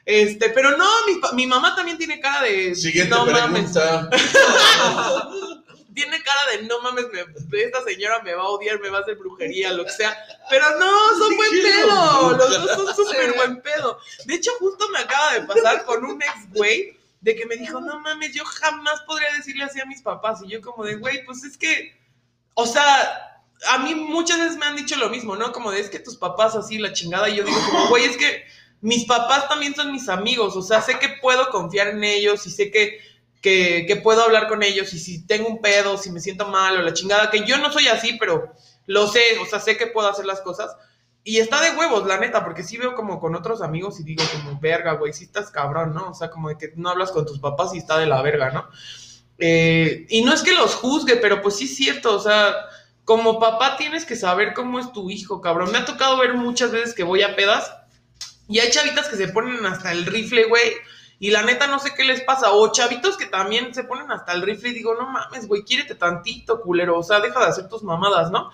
Este, 0.06 0.50
pero 0.50 0.76
no, 0.76 0.86
mi, 1.06 1.20
mi 1.34 1.46
mamá 1.46 1.74
también 1.74 1.96
tiene 1.96 2.20
cara 2.20 2.42
de 2.42 2.74
Siguiente 2.74 3.10
no 3.14 3.24
mames. 3.26 3.70
pregunta. 3.72 4.10
Tiene 5.94 6.20
cara 6.24 6.40
de 6.50 6.62
no 6.64 6.80
mames, 6.80 7.06
me- 7.12 7.60
esta 7.62 7.80
señora 7.84 8.20
me 8.22 8.34
va 8.34 8.42
a 8.42 8.48
odiar, 8.48 8.80
me 8.80 8.88
va 8.90 8.98
a 8.98 9.00
hacer 9.02 9.14
brujería, 9.14 9.72
lo 9.72 9.84
que 9.84 9.92
sea. 9.92 10.16
Pero 10.50 10.64
no, 10.78 10.90
son 11.16 11.36
buen 11.36 11.50
pedo. 11.52 12.36
Los 12.36 12.76
dos 12.76 12.96
son 12.96 13.06
súper 13.06 13.32
buen 13.34 13.62
pedo. 13.62 13.98
De 14.24 14.34
hecho, 14.34 14.50
justo 14.58 14.88
me 14.88 14.98
acaba 14.98 15.34
de 15.34 15.42
pasar 15.42 15.84
con 15.84 16.04
un 16.04 16.20
ex 16.20 16.50
güey 16.52 16.98
de 17.20 17.36
que 17.36 17.46
me 17.46 17.56
dijo, 17.56 17.80
no 17.80 18.00
mames, 18.00 18.34
yo 18.34 18.44
jamás 18.44 19.02
podría 19.06 19.32
decirle 19.36 19.62
así 19.64 19.80
a 19.80 19.86
mis 19.86 20.02
papás. 20.02 20.40
Y 20.44 20.48
yo 20.50 20.60
como 20.60 20.82
de, 20.84 20.96
güey, 20.96 21.24
pues 21.24 21.44
es 21.44 21.56
que, 21.56 21.96
o 22.54 22.66
sea, 22.66 23.44
a 23.68 23.78
mí 23.78 23.94
muchas 23.94 24.40
veces 24.40 24.56
me 24.56 24.66
han 24.66 24.74
dicho 24.76 24.96
lo 24.96 25.10
mismo, 25.10 25.36
¿no? 25.36 25.52
Como 25.52 25.70
de, 25.70 25.78
es 25.78 25.90
que 25.90 26.00
tus 26.00 26.16
papás 26.16 26.56
así, 26.56 26.78
la 26.78 26.92
chingada. 26.92 27.28
Y 27.28 27.36
yo 27.36 27.44
digo 27.44 27.58
como, 27.70 27.86
güey, 27.88 28.04
es 28.04 28.16
que 28.16 28.44
mis 28.84 29.04
papás 29.04 29.48
también 29.48 29.74
son 29.74 29.90
mis 29.90 30.08
amigos. 30.08 30.56
O 30.56 30.62
sea, 30.62 30.80
sé 30.80 30.98
que 30.98 31.08
puedo 31.20 31.50
confiar 31.50 31.88
en 31.88 32.04
ellos 32.04 32.46
y 32.46 32.50
sé 32.50 32.70
que 32.70 32.98
que, 33.44 34.00
puedo 34.02 34.22
hablar 34.22 34.48
con 34.48 34.62
ellos 34.62 34.92
y 34.94 34.98
si 34.98 35.26
tengo 35.26 35.48
un 35.48 35.60
pedo, 35.60 35.98
si 35.98 36.10
me 36.10 36.20
siento 36.20 36.48
mal 36.48 36.78
o 36.78 36.82
la 36.82 36.94
chingada, 36.94 37.30
que 37.30 37.44
yo 37.44 37.58
no 37.58 37.70
soy 37.70 37.88
así, 37.88 38.16
pero 38.18 38.50
lo 38.86 39.06
sé, 39.06 39.20
o 39.42 39.44
sea, 39.44 39.60
sé 39.60 39.76
que 39.76 39.86
puedo 39.86 40.08
hacer 40.08 40.24
las 40.24 40.40
cosas. 40.40 40.74
Y 41.24 41.38
está 41.38 41.60
de 41.60 41.76
huevos, 41.76 42.06
la 42.06 42.18
neta, 42.18 42.42
porque 42.42 42.62
sí 42.62 42.78
veo 42.78 42.94
como 42.94 43.20
con 43.20 43.34
otros 43.34 43.60
amigos 43.60 44.00
y 44.00 44.04
digo 44.04 44.24
como, 44.32 44.58
verga, 44.60 44.94
güey, 44.94 45.12
sí 45.12 45.24
estás 45.24 45.50
cabrón, 45.50 45.94
¿no? 45.94 46.10
O 46.10 46.14
sea, 46.14 46.30
como 46.30 46.48
de 46.48 46.56
que 46.56 46.72
no 46.76 46.88
hablas 46.88 47.12
con 47.12 47.26
tus 47.26 47.38
papás 47.38 47.74
y 47.74 47.78
está 47.78 47.98
de 47.98 48.06
la 48.06 48.22
verga, 48.22 48.50
¿no? 48.50 48.66
Eh, 49.38 50.06
y 50.08 50.22
no 50.22 50.32
es 50.32 50.42
que 50.42 50.54
los 50.54 50.74
juzgue, 50.74 51.16
pero 51.16 51.42
pues 51.42 51.56
sí 51.56 51.64
es 51.64 51.76
cierto, 51.76 52.16
o 52.16 52.20
sea, 52.20 52.54
como 53.04 53.40
papá 53.40 53.76
tienes 53.76 54.06
que 54.06 54.16
saber 54.16 54.54
cómo 54.54 54.78
es 54.78 54.90
tu 54.92 55.10
hijo, 55.10 55.42
cabrón. 55.42 55.70
Me 55.70 55.78
ha 55.78 55.84
tocado 55.84 56.16
ver 56.18 56.32
muchas 56.34 56.70
veces 56.70 56.94
que 56.94 57.04
voy 57.04 57.22
a 57.22 57.36
pedas 57.36 57.74
y 58.48 58.58
hay 58.58 58.70
chavitas 58.70 59.08
que 59.08 59.16
se 59.16 59.28
ponen 59.28 59.64
hasta 59.66 59.92
el 59.92 60.06
rifle, 60.06 60.44
güey. 60.46 60.72
Y 61.18 61.30
la 61.30 61.42
neta 61.42 61.66
no 61.66 61.78
sé 61.78 61.94
qué 61.96 62.04
les 62.04 62.20
pasa. 62.22 62.52
O 62.52 62.70
chavitos 62.72 63.16
que 63.16 63.26
también 63.26 63.74
se 63.74 63.84
ponen 63.84 64.10
hasta 64.10 64.32
el 64.32 64.42
rifle 64.42 64.70
y 64.70 64.74
digo, 64.74 64.94
no 64.94 65.08
mames, 65.08 65.46
güey, 65.48 65.62
quiérete 65.62 65.94
tantito, 65.94 66.60
culero. 66.60 66.98
O 66.98 67.02
sea, 67.02 67.20
deja 67.20 67.40
de 67.40 67.46
hacer 67.46 67.68
tus 67.68 67.82
mamadas, 67.82 68.30
¿no? 68.30 68.50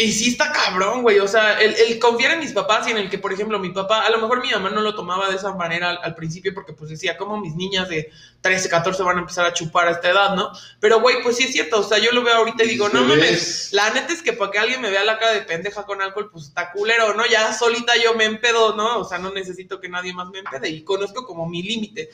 Y 0.00 0.12
sí 0.12 0.28
está 0.30 0.52
cabrón, 0.52 1.02
güey. 1.02 1.18
O 1.18 1.26
sea, 1.26 1.58
el, 1.60 1.74
el 1.74 1.98
confiar 1.98 2.34
en 2.34 2.38
mis 2.38 2.52
papás 2.52 2.86
y 2.86 2.92
en 2.92 2.98
el 2.98 3.10
que, 3.10 3.18
por 3.18 3.32
ejemplo, 3.32 3.58
mi 3.58 3.70
papá, 3.70 4.02
a 4.02 4.10
lo 4.10 4.20
mejor 4.20 4.40
mi 4.40 4.48
mamá 4.52 4.70
no 4.70 4.80
lo 4.80 4.94
tomaba 4.94 5.28
de 5.28 5.34
esa 5.34 5.52
manera 5.54 5.90
al, 5.90 5.98
al 6.04 6.14
principio 6.14 6.54
porque 6.54 6.72
pues 6.72 6.90
decía, 6.90 7.16
como 7.16 7.40
mis 7.40 7.56
niñas 7.56 7.88
de 7.88 8.08
13, 8.40 8.68
14 8.68 9.02
van 9.02 9.16
a 9.16 9.20
empezar 9.22 9.44
a 9.44 9.52
chupar 9.52 9.88
a 9.88 9.90
esta 9.90 10.08
edad, 10.08 10.36
¿no? 10.36 10.52
Pero, 10.78 11.00
güey, 11.00 11.20
pues 11.24 11.36
sí 11.36 11.42
es 11.42 11.52
cierto. 11.52 11.80
O 11.80 11.82
sea, 11.82 11.98
yo 11.98 12.12
lo 12.12 12.22
veo 12.22 12.36
ahorita 12.36 12.62
y 12.62 12.68
digo, 12.68 12.88
no 12.90 13.00
mames. 13.00 13.16
Bebés. 13.16 13.68
La 13.72 13.90
neta 13.90 14.12
es 14.12 14.22
que 14.22 14.32
para 14.34 14.52
que 14.52 14.58
alguien 14.60 14.80
me 14.80 14.90
vea 14.90 15.02
la 15.02 15.18
cara 15.18 15.32
de 15.32 15.42
pendeja 15.42 15.84
con 15.84 16.00
alcohol, 16.00 16.30
pues 16.30 16.44
está 16.44 16.70
culero, 16.70 17.14
¿no? 17.14 17.26
Ya 17.26 17.52
solita 17.52 17.94
yo 17.96 18.14
me 18.14 18.24
empedo, 18.24 18.76
¿no? 18.76 19.00
O 19.00 19.04
sea, 19.04 19.18
no 19.18 19.32
necesito 19.32 19.80
que 19.80 19.88
nadie 19.88 20.12
más 20.12 20.28
me 20.28 20.38
empede 20.38 20.68
y 20.68 20.84
conozco 20.84 21.26
como 21.26 21.44
mi 21.48 21.64
límite. 21.64 22.08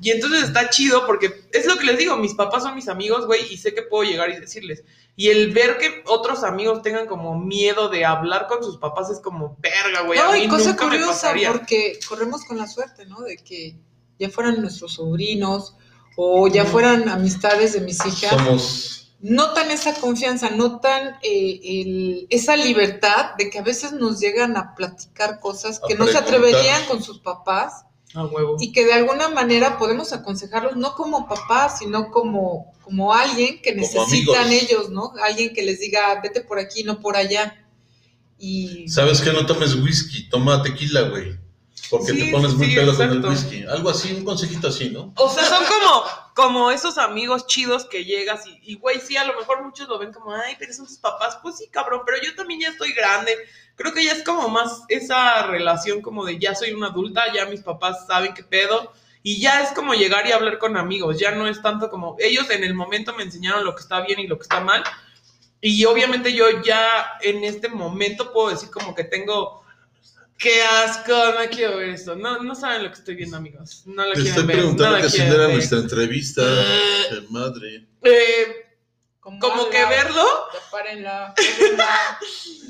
Y 0.00 0.10
entonces 0.10 0.44
está 0.44 0.70
chido 0.70 1.06
porque 1.06 1.44
es 1.52 1.66
lo 1.66 1.76
que 1.76 1.86
les 1.86 1.98
digo, 1.98 2.16
mis 2.16 2.34
papás 2.34 2.64
son 2.64 2.74
mis 2.74 2.88
amigos, 2.88 3.26
güey, 3.26 3.52
y 3.52 3.56
sé 3.56 3.74
que 3.74 3.82
puedo 3.82 4.04
llegar 4.04 4.30
y 4.30 4.40
decirles. 4.40 4.82
Y 5.16 5.28
el 5.28 5.52
ver 5.52 5.78
que 5.78 6.02
otros 6.06 6.42
amigos 6.42 6.82
tengan 6.82 7.06
como 7.06 7.38
miedo 7.38 7.88
de 7.88 8.04
hablar 8.04 8.48
con 8.48 8.64
sus 8.64 8.78
papás 8.78 9.10
es 9.10 9.20
como, 9.20 9.56
verga, 9.60 10.00
güey, 10.02 10.18
a 10.18 10.24
No, 10.24 10.32
mí 10.32 10.40
y 10.44 10.48
cosa 10.48 10.70
nunca 10.70 10.84
curiosa, 10.88 11.32
porque 11.48 11.98
corremos 12.08 12.44
con 12.44 12.58
la 12.58 12.66
suerte, 12.66 13.06
¿no? 13.06 13.20
De 13.20 13.36
que 13.36 13.76
ya 14.18 14.28
fueran 14.30 14.60
nuestros 14.60 14.94
sobrinos 14.94 15.76
o 16.16 16.48
ya 16.48 16.64
fueran 16.64 17.08
amistades 17.08 17.74
de 17.74 17.80
mis 17.80 18.04
hijas. 18.04 18.30
Somos. 18.30 19.00
notan 19.20 19.70
esa 19.70 19.94
confianza, 19.94 20.50
notan 20.50 21.16
eh, 21.22 21.60
el- 21.62 22.26
esa 22.28 22.56
libertad 22.56 23.34
de 23.38 23.48
que 23.50 23.58
a 23.58 23.62
veces 23.62 23.92
nos 23.92 24.20
llegan 24.20 24.56
a 24.58 24.74
platicar 24.74 25.40
cosas 25.40 25.80
que 25.86 25.94
A 25.94 25.96
no 25.96 26.06
se 26.06 26.18
atreverían 26.18 26.84
con 26.86 27.02
sus 27.02 27.20
papás 27.20 27.86
A 28.14 28.24
huevo. 28.26 28.56
y 28.60 28.72
que 28.72 28.84
de 28.84 28.92
alguna 28.92 29.28
manera 29.28 29.76
podemos 29.78 30.12
aconsejarlos 30.12 30.76
no 30.76 30.94
como 30.94 31.28
papás, 31.28 31.78
sino 31.80 32.10
como, 32.10 32.72
como 32.82 33.12
alguien 33.12 33.60
que 33.60 33.74
necesitan 33.74 34.52
ellos, 34.52 34.90
¿no? 34.90 35.12
Alguien 35.26 35.52
que 35.52 35.62
les 35.62 35.80
diga, 35.80 36.20
vete 36.22 36.40
por 36.40 36.58
aquí, 36.58 36.84
no 36.84 37.00
por 37.00 37.16
allá. 37.16 37.66
Y 38.38 38.88
¿Sabes 38.88 39.20
qué? 39.20 39.32
No 39.32 39.46
tomes 39.46 39.74
whisky, 39.74 40.28
toma 40.28 40.62
tequila, 40.62 41.08
güey. 41.08 41.38
Porque 41.90 42.12
Sí, 42.12 42.26
te 42.26 42.32
pones 42.32 42.54
muy 42.54 42.66
sí, 42.66 42.74
con 42.74 43.10
el 43.10 43.24
whisky. 43.24 43.64
Algo 43.64 43.90
así, 43.90 44.12
un 44.12 44.24
consejito 44.24 44.68
así, 44.68 44.90
¿no? 44.90 45.12
O 45.16 45.30
sea, 45.30 45.44
son 45.44 45.64
como, 45.64 46.04
como 46.34 46.70
esos 46.70 46.98
amigos 46.98 47.46
chidos 47.46 47.84
que 47.84 48.04
llegas 48.04 48.46
y, 48.46 48.58
y, 48.62 48.76
güey, 48.76 49.00
sí, 49.00 49.16
a 49.16 49.24
lo 49.24 49.38
mejor 49.38 49.62
muchos 49.62 49.88
lo 49.88 49.98
ven 49.98 50.12
como, 50.12 50.32
ay, 50.32 50.56
pero 50.58 50.72
son 50.72 50.86
tus 50.86 50.98
papás. 50.98 51.38
Pues 51.42 51.58
sí, 51.58 51.68
cabrón, 51.68 52.02
pero 52.04 52.18
yo 52.22 52.34
también 52.34 52.60
ya 52.60 52.68
estoy 52.68 52.92
grande. 52.92 53.36
Creo 53.76 53.92
que 53.92 54.04
ya 54.04 54.12
es 54.12 54.22
como 54.22 54.48
más 54.48 54.82
esa 54.88 55.46
relación 55.46 56.00
como 56.00 56.24
de 56.24 56.38
ya 56.38 56.54
soy 56.54 56.72
una 56.72 56.88
adulta, 56.88 57.32
ya 57.32 57.46
mis 57.46 57.62
papás 57.62 58.06
saben 58.06 58.34
qué 58.34 58.44
pedo. 58.44 58.92
Y 59.26 59.40
ya 59.40 59.62
es 59.62 59.72
como 59.72 59.94
llegar 59.94 60.26
y 60.26 60.32
hablar 60.32 60.58
con 60.58 60.76
amigos, 60.76 61.18
ya 61.18 61.30
no 61.30 61.48
es 61.48 61.62
tanto 61.62 61.88
como 61.88 62.14
ellos 62.18 62.50
en 62.50 62.62
el 62.62 62.74
momento 62.74 63.14
me 63.14 63.22
enseñaron 63.22 63.64
lo 63.64 63.74
que 63.74 63.80
está 63.80 64.02
bien 64.02 64.20
y 64.20 64.26
lo 64.26 64.36
que 64.36 64.42
está 64.42 64.60
mal. 64.60 64.84
Y 65.62 65.82
obviamente 65.86 66.34
yo 66.34 66.62
ya 66.62 67.12
en 67.22 67.42
este 67.42 67.70
momento 67.70 68.34
puedo 68.34 68.50
decir 68.50 68.70
como 68.70 68.94
que 68.94 69.02
tengo, 69.04 69.63
qué 70.38 70.62
asco, 70.62 71.12
no 71.12 71.48
quiero 71.50 71.76
ver 71.78 71.90
esto. 71.90 72.16
No, 72.16 72.42
no 72.42 72.54
saben 72.54 72.82
lo 72.84 72.90
que 72.90 72.98
estoy 72.98 73.14
viendo, 73.14 73.36
amigos. 73.36 73.82
No 73.86 74.02
lo 74.04 74.12
Te 74.12 74.22
quieren 74.22 74.28
estoy 74.30 74.46
ver. 74.46 74.56
preguntando 74.56 74.90
no 74.90 74.96
lo 74.98 75.02
que 75.04 75.10
si 75.10 75.18
no 75.18 75.24
quieren 75.24 75.40
era 75.40 75.46
ver. 75.46 75.56
nuestra 75.56 75.78
entrevista. 75.78 76.42
Eh. 76.44 77.06
Qué 77.10 77.20
madre. 77.30 77.86
Eh, 78.02 78.56
como, 79.20 79.70
que 79.70 79.84
verlo 79.86 80.22
ya 80.52 80.60
párenla, 80.70 81.34
párenla. 81.34 82.18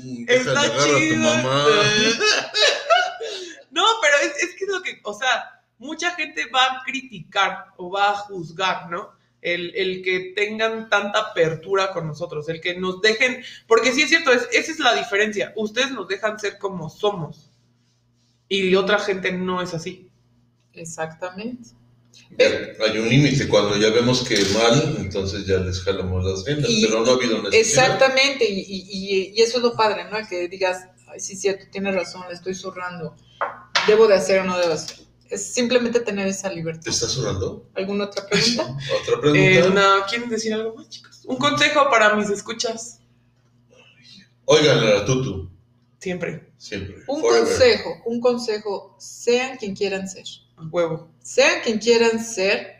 Mm, 0.03 0.25
está 0.29 0.51
Déjale 0.51 0.67
agarrar 0.67 0.79
a 0.79 0.93
tu 0.93 0.99
chido. 0.99 1.17
mamá. 1.17 1.65
no, 3.71 3.83
pero 4.01 4.15
es, 4.23 4.43
es 4.43 4.55
que 4.55 4.63
es 4.63 4.69
lo 4.69 4.81
que, 4.81 4.99
o 5.03 5.13
sea, 5.13 5.61
mucha 5.77 6.11
gente 6.11 6.45
va 6.47 6.63
a 6.63 6.83
criticar 6.85 7.65
o 7.75 7.91
va 7.91 8.11
a 8.11 8.15
juzgar, 8.15 8.89
¿no? 8.89 9.13
El, 9.41 9.75
el 9.75 10.01
que 10.01 10.31
tengan 10.35 10.87
tanta 10.89 11.19
apertura 11.19 11.91
con 11.91 12.07
nosotros, 12.07 12.47
el 12.49 12.61
que 12.61 12.79
nos 12.79 13.01
dejen, 13.01 13.43
porque 13.67 13.91
sí 13.91 14.03
es 14.03 14.09
cierto, 14.09 14.31
es, 14.31 14.47
esa 14.53 14.71
es 14.71 14.79
la 14.79 14.93
diferencia, 14.95 15.51
ustedes 15.57 15.91
nos 15.91 16.07
dejan 16.07 16.39
ser 16.39 16.57
como 16.57 16.89
somos 16.89 17.51
y 18.49 18.75
otra 18.75 18.99
gente 18.99 19.31
no 19.31 19.61
es 19.61 19.73
así. 19.73 20.09
Exactamente. 20.73 21.69
Ya 22.37 22.45
Hay 22.85 22.97
un 22.97 23.09
límite. 23.09 23.47
Cuando 23.47 23.75
ya 23.77 23.89
vemos 23.89 24.23
que 24.27 24.37
mal, 24.53 24.95
entonces 24.99 25.45
ya 25.45 25.57
les 25.57 25.81
jalamos 25.81 26.23
las 26.25 26.45
riendas. 26.45 26.69
Y- 26.69 26.85
pero 26.85 27.01
no 27.03 27.11
ha 27.11 27.13
habido 27.15 27.41
necesidad. 27.41 27.59
Exactamente, 27.85 28.49
y, 28.49 28.59
y- 28.61 29.33
y- 29.37 29.41
eso 29.41 29.57
es 29.57 29.63
lo 29.63 29.75
padre, 29.75 30.05
¿no? 30.09 30.17
El 30.17 30.27
que 30.27 30.47
digas, 30.47 30.87
ay, 31.07 31.19
sí, 31.19 31.35
cierto, 31.35 31.65
tienes 31.71 31.93
razón, 31.93 32.23
le 32.27 32.33
estoy 32.35 32.55
zurrando. 32.55 33.15
¿Debo 33.87 34.07
de 34.07 34.15
hacer 34.15 34.39
o 34.39 34.43
no 34.45 34.57
debo 34.57 34.73
hacer? 34.73 34.97
Es 35.29 35.53
simplemente 35.53 35.99
tener 35.99 36.27
esa 36.27 36.49
libertad. 36.51 36.83
¿Te 36.83 36.89
estás 36.91 37.17
orando? 37.17 37.67
¿Alguna 37.75 38.05
otra 38.05 38.27
pregunta? 38.27 38.63
Otra 39.01 39.15
Eh, 39.33 39.59
pregunta. 39.59 39.69
no, 39.99 40.05
¿Quieren 40.07 40.29
decir 40.29 40.53
algo 40.53 40.75
más, 40.75 40.87
chicos? 40.89 41.21
Un 41.25 41.37
consejo 41.37 41.89
para 41.89 42.15
mis 42.15 42.29
escuchas. 42.29 42.99
Oigan, 44.45 44.85
la 44.85 45.03
tutu. 45.05 45.49
Siempre. 45.99 46.44
Siempre. 46.57 46.95
Un 47.07 47.21
Forever. 47.21 47.47
consejo, 47.47 47.89
un 48.05 48.21
consejo, 48.21 48.95
sean 48.99 49.57
quien 49.57 49.75
quieran 49.75 50.07
ser. 50.09 50.25
Huevo. 50.71 51.09
Sean 51.21 51.61
quien 51.63 51.79
quieran 51.79 52.23
ser. 52.23 52.75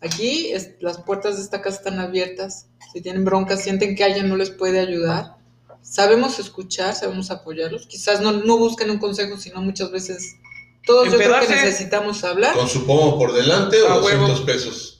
Aquí 0.00 0.50
es- 0.52 0.70
las 0.80 0.98
puertas 0.98 1.36
de 1.36 1.42
esta 1.42 1.60
casa 1.62 1.78
están 1.78 2.00
abiertas. 2.00 2.66
Si 2.92 3.00
tienen 3.00 3.24
broncas, 3.24 3.62
sienten 3.62 3.94
que 3.94 4.04
alguien 4.04 4.28
no 4.28 4.36
les 4.36 4.50
puede 4.50 4.80
ayudar. 4.80 5.36
Sabemos 5.82 6.38
escuchar, 6.38 6.94
sabemos 6.94 7.30
apoyarlos. 7.30 7.86
Quizás 7.86 8.20
no, 8.20 8.32
no 8.32 8.58
busquen 8.58 8.90
un 8.90 8.98
consejo, 8.98 9.36
sino 9.36 9.60
muchas 9.62 9.90
veces 9.90 10.36
todos 10.84 11.06
yo 11.10 11.18
creo 11.18 11.40
que 11.40 11.48
necesitamos 11.48 12.24
hablar. 12.24 12.54
Con 12.54 12.68
su 12.68 12.86
pomo 12.86 13.18
por 13.18 13.32
delante 13.32 13.80
o 13.82 14.02
huevo. 14.04 14.26
200 14.28 14.40
pesos. 14.40 14.99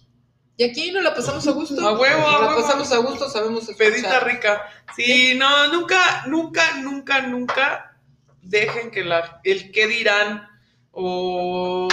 Y 0.60 0.64
aquí 0.64 0.92
nos 0.92 1.02
la 1.02 1.14
pasamos 1.14 1.48
a 1.48 1.52
gusto. 1.52 1.80
A 1.80 1.98
huevo, 1.98 2.28
a 2.28 2.32
Nos 2.32 2.40
la 2.42 2.48
huevo. 2.48 2.60
pasamos 2.60 2.92
a 2.92 2.98
gusto, 2.98 3.30
sabemos 3.30 3.66
escuchar. 3.66 3.92
Pedita 3.92 4.20
rica. 4.20 4.68
Sí, 4.94 5.32
no, 5.34 5.68
nunca, 5.68 6.24
nunca, 6.26 6.76
nunca, 6.82 7.22
nunca 7.22 7.96
dejen 8.42 8.90
que 8.90 9.02
la, 9.02 9.40
el 9.42 9.72
qué 9.72 9.86
dirán 9.86 10.46
o 10.90 11.88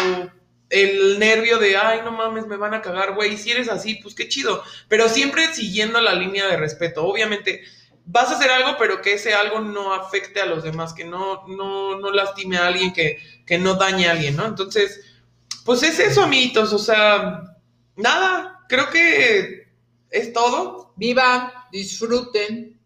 el 0.70 1.18
nervio 1.18 1.60
de, 1.60 1.78
ay, 1.78 2.02
no 2.04 2.12
mames, 2.12 2.46
me 2.46 2.58
van 2.58 2.74
a 2.74 2.82
cagar, 2.82 3.16
güey. 3.16 3.38
Si 3.38 3.52
eres 3.52 3.70
así, 3.70 3.96
pues 4.04 4.14
qué 4.16 4.28
chido. 4.28 4.62
Pero 4.90 5.08
siempre 5.08 5.54
siguiendo 5.54 6.02
la 6.02 6.14
línea 6.14 6.46
de 6.48 6.58
respeto. 6.58 7.06
Obviamente, 7.06 7.62
vas 8.04 8.32
a 8.32 8.36
hacer 8.36 8.52
algo, 8.52 8.76
pero 8.78 9.02
que 9.02 9.14
ese 9.14 9.34
algo 9.34 9.62
no 9.62 9.94
afecte 9.94 10.42
a 10.42 10.46
los 10.46 10.64
demás, 10.64 10.94
que 10.94 11.06
no, 11.06 11.48
no, 11.48 11.98
no 12.00 12.12
lastime 12.12 12.58
a 12.58 12.68
alguien, 12.68 12.92
que, 12.92 13.20
que 13.46 13.60
no 13.60 13.76
dañe 13.76 14.10
a 14.10 14.12
alguien, 14.12 14.36
¿no? 14.36 14.46
Entonces, 14.46 15.06
pues 15.64 15.84
es 15.84 16.00
eso, 16.00 16.24
amiguitos. 16.24 16.74
O 16.74 16.80
sea, 16.80 17.44
nada, 17.96 18.56
creo 18.68 18.90
que 18.90 19.68
es 20.10 20.34
todo. 20.34 20.94
Vivan, 20.96 21.52
disfruten, 21.72 22.80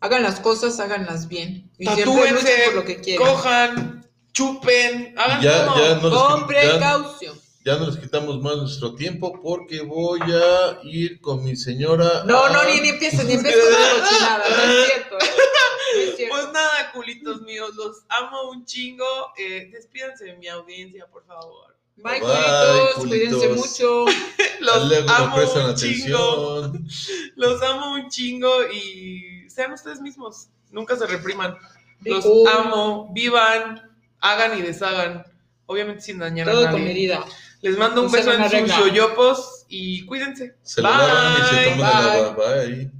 hagan 0.00 0.22
las 0.22 0.40
cosas, 0.40 0.80
háganlas 0.80 1.28
bien. 1.28 1.70
Y 1.78 1.84
siempre 1.86 2.04
luchen 2.06 2.34
Tatúense, 2.34 2.62
por 2.66 2.74
lo 2.74 2.84
que 2.84 3.00
quieran. 3.00 3.26
cojan, 3.28 4.10
chupen, 4.32 5.14
hagan 5.18 5.40
Ya, 5.40 5.66
todo. 5.66 5.76
ya 5.78 5.94
no 5.94 6.00
Con 6.00 6.10
ya- 7.62 7.76
no 7.76 7.86
les 7.86 7.96
quitamos 7.98 8.40
más 8.40 8.56
nuestro 8.56 8.94
tiempo 8.94 9.38
porque 9.40 9.82
voy 9.82 10.20
a 10.22 10.80
ir 10.82 11.20
con 11.20 11.44
mi 11.44 11.54
señora. 11.56 12.24
No, 12.24 12.44
a- 12.46 12.50
no, 12.50 12.64
ni, 12.64 12.80
ni 12.80 12.88
empieces, 12.88 13.24
ni 13.26 13.32
empieces 13.34 13.62
con 13.62 14.00
cochinada. 14.00 14.44
No 14.48 14.72
es 14.72 14.86
cierto, 14.86 15.14
¿eh? 15.16 15.30
No 15.94 16.00
es 16.00 16.16
cierto. 16.16 16.34
Pues 16.34 16.52
nada, 16.52 16.90
culitos 16.92 17.42
míos, 17.42 17.70
los 17.76 17.98
amo 18.08 18.50
un 18.50 18.64
chingo. 18.64 19.04
Eh, 19.36 19.68
despídanse 19.70 20.24
de 20.24 20.36
mi 20.38 20.48
audiencia, 20.48 21.06
por 21.06 21.24
favor. 21.26 21.76
Bye, 22.02 22.20
culitos, 22.20 23.06
cuídense 23.06 23.48
mucho. 23.50 24.04
Los 24.60 25.08
amo 25.08 25.36
un 25.68 25.74
chingo. 25.74 26.72
Los 27.36 27.62
amo 27.62 27.92
un 27.94 28.08
chingo 28.08 28.50
y 28.72 29.48
sean 29.48 29.72
ustedes 29.72 30.00
mismos. 30.00 30.48
Nunca 30.70 30.96
se 30.96 31.06
repriman. 31.06 31.56
Los 32.04 32.24
amo, 32.54 33.10
vivan, 33.12 33.82
hagan 34.20 34.58
y 34.58 34.62
deshagan. 34.62 35.24
Obviamente 35.66 36.02
sin 36.02 36.18
dañar 36.18 36.48
a 36.48 36.52
Todo 36.52 36.62
con 36.64 36.72
nadie. 36.72 36.84
medida. 36.86 37.24
Les 37.62 37.76
mando 37.76 38.02
un 38.02 38.10
beso 38.10 38.32
en 38.32 38.48
sus 38.68 38.76
yoyopos 38.78 39.66
y 39.68 40.04
cuídense. 40.06 40.56
Se 40.62 40.80
lo 40.82 40.88
y 40.88 40.92
se 40.92 41.54
Bye. 41.54 41.70
toman 41.76 42.02
de 42.02 42.22
la 42.22 42.28
Bye. 42.30 42.76
bye. 42.76 42.99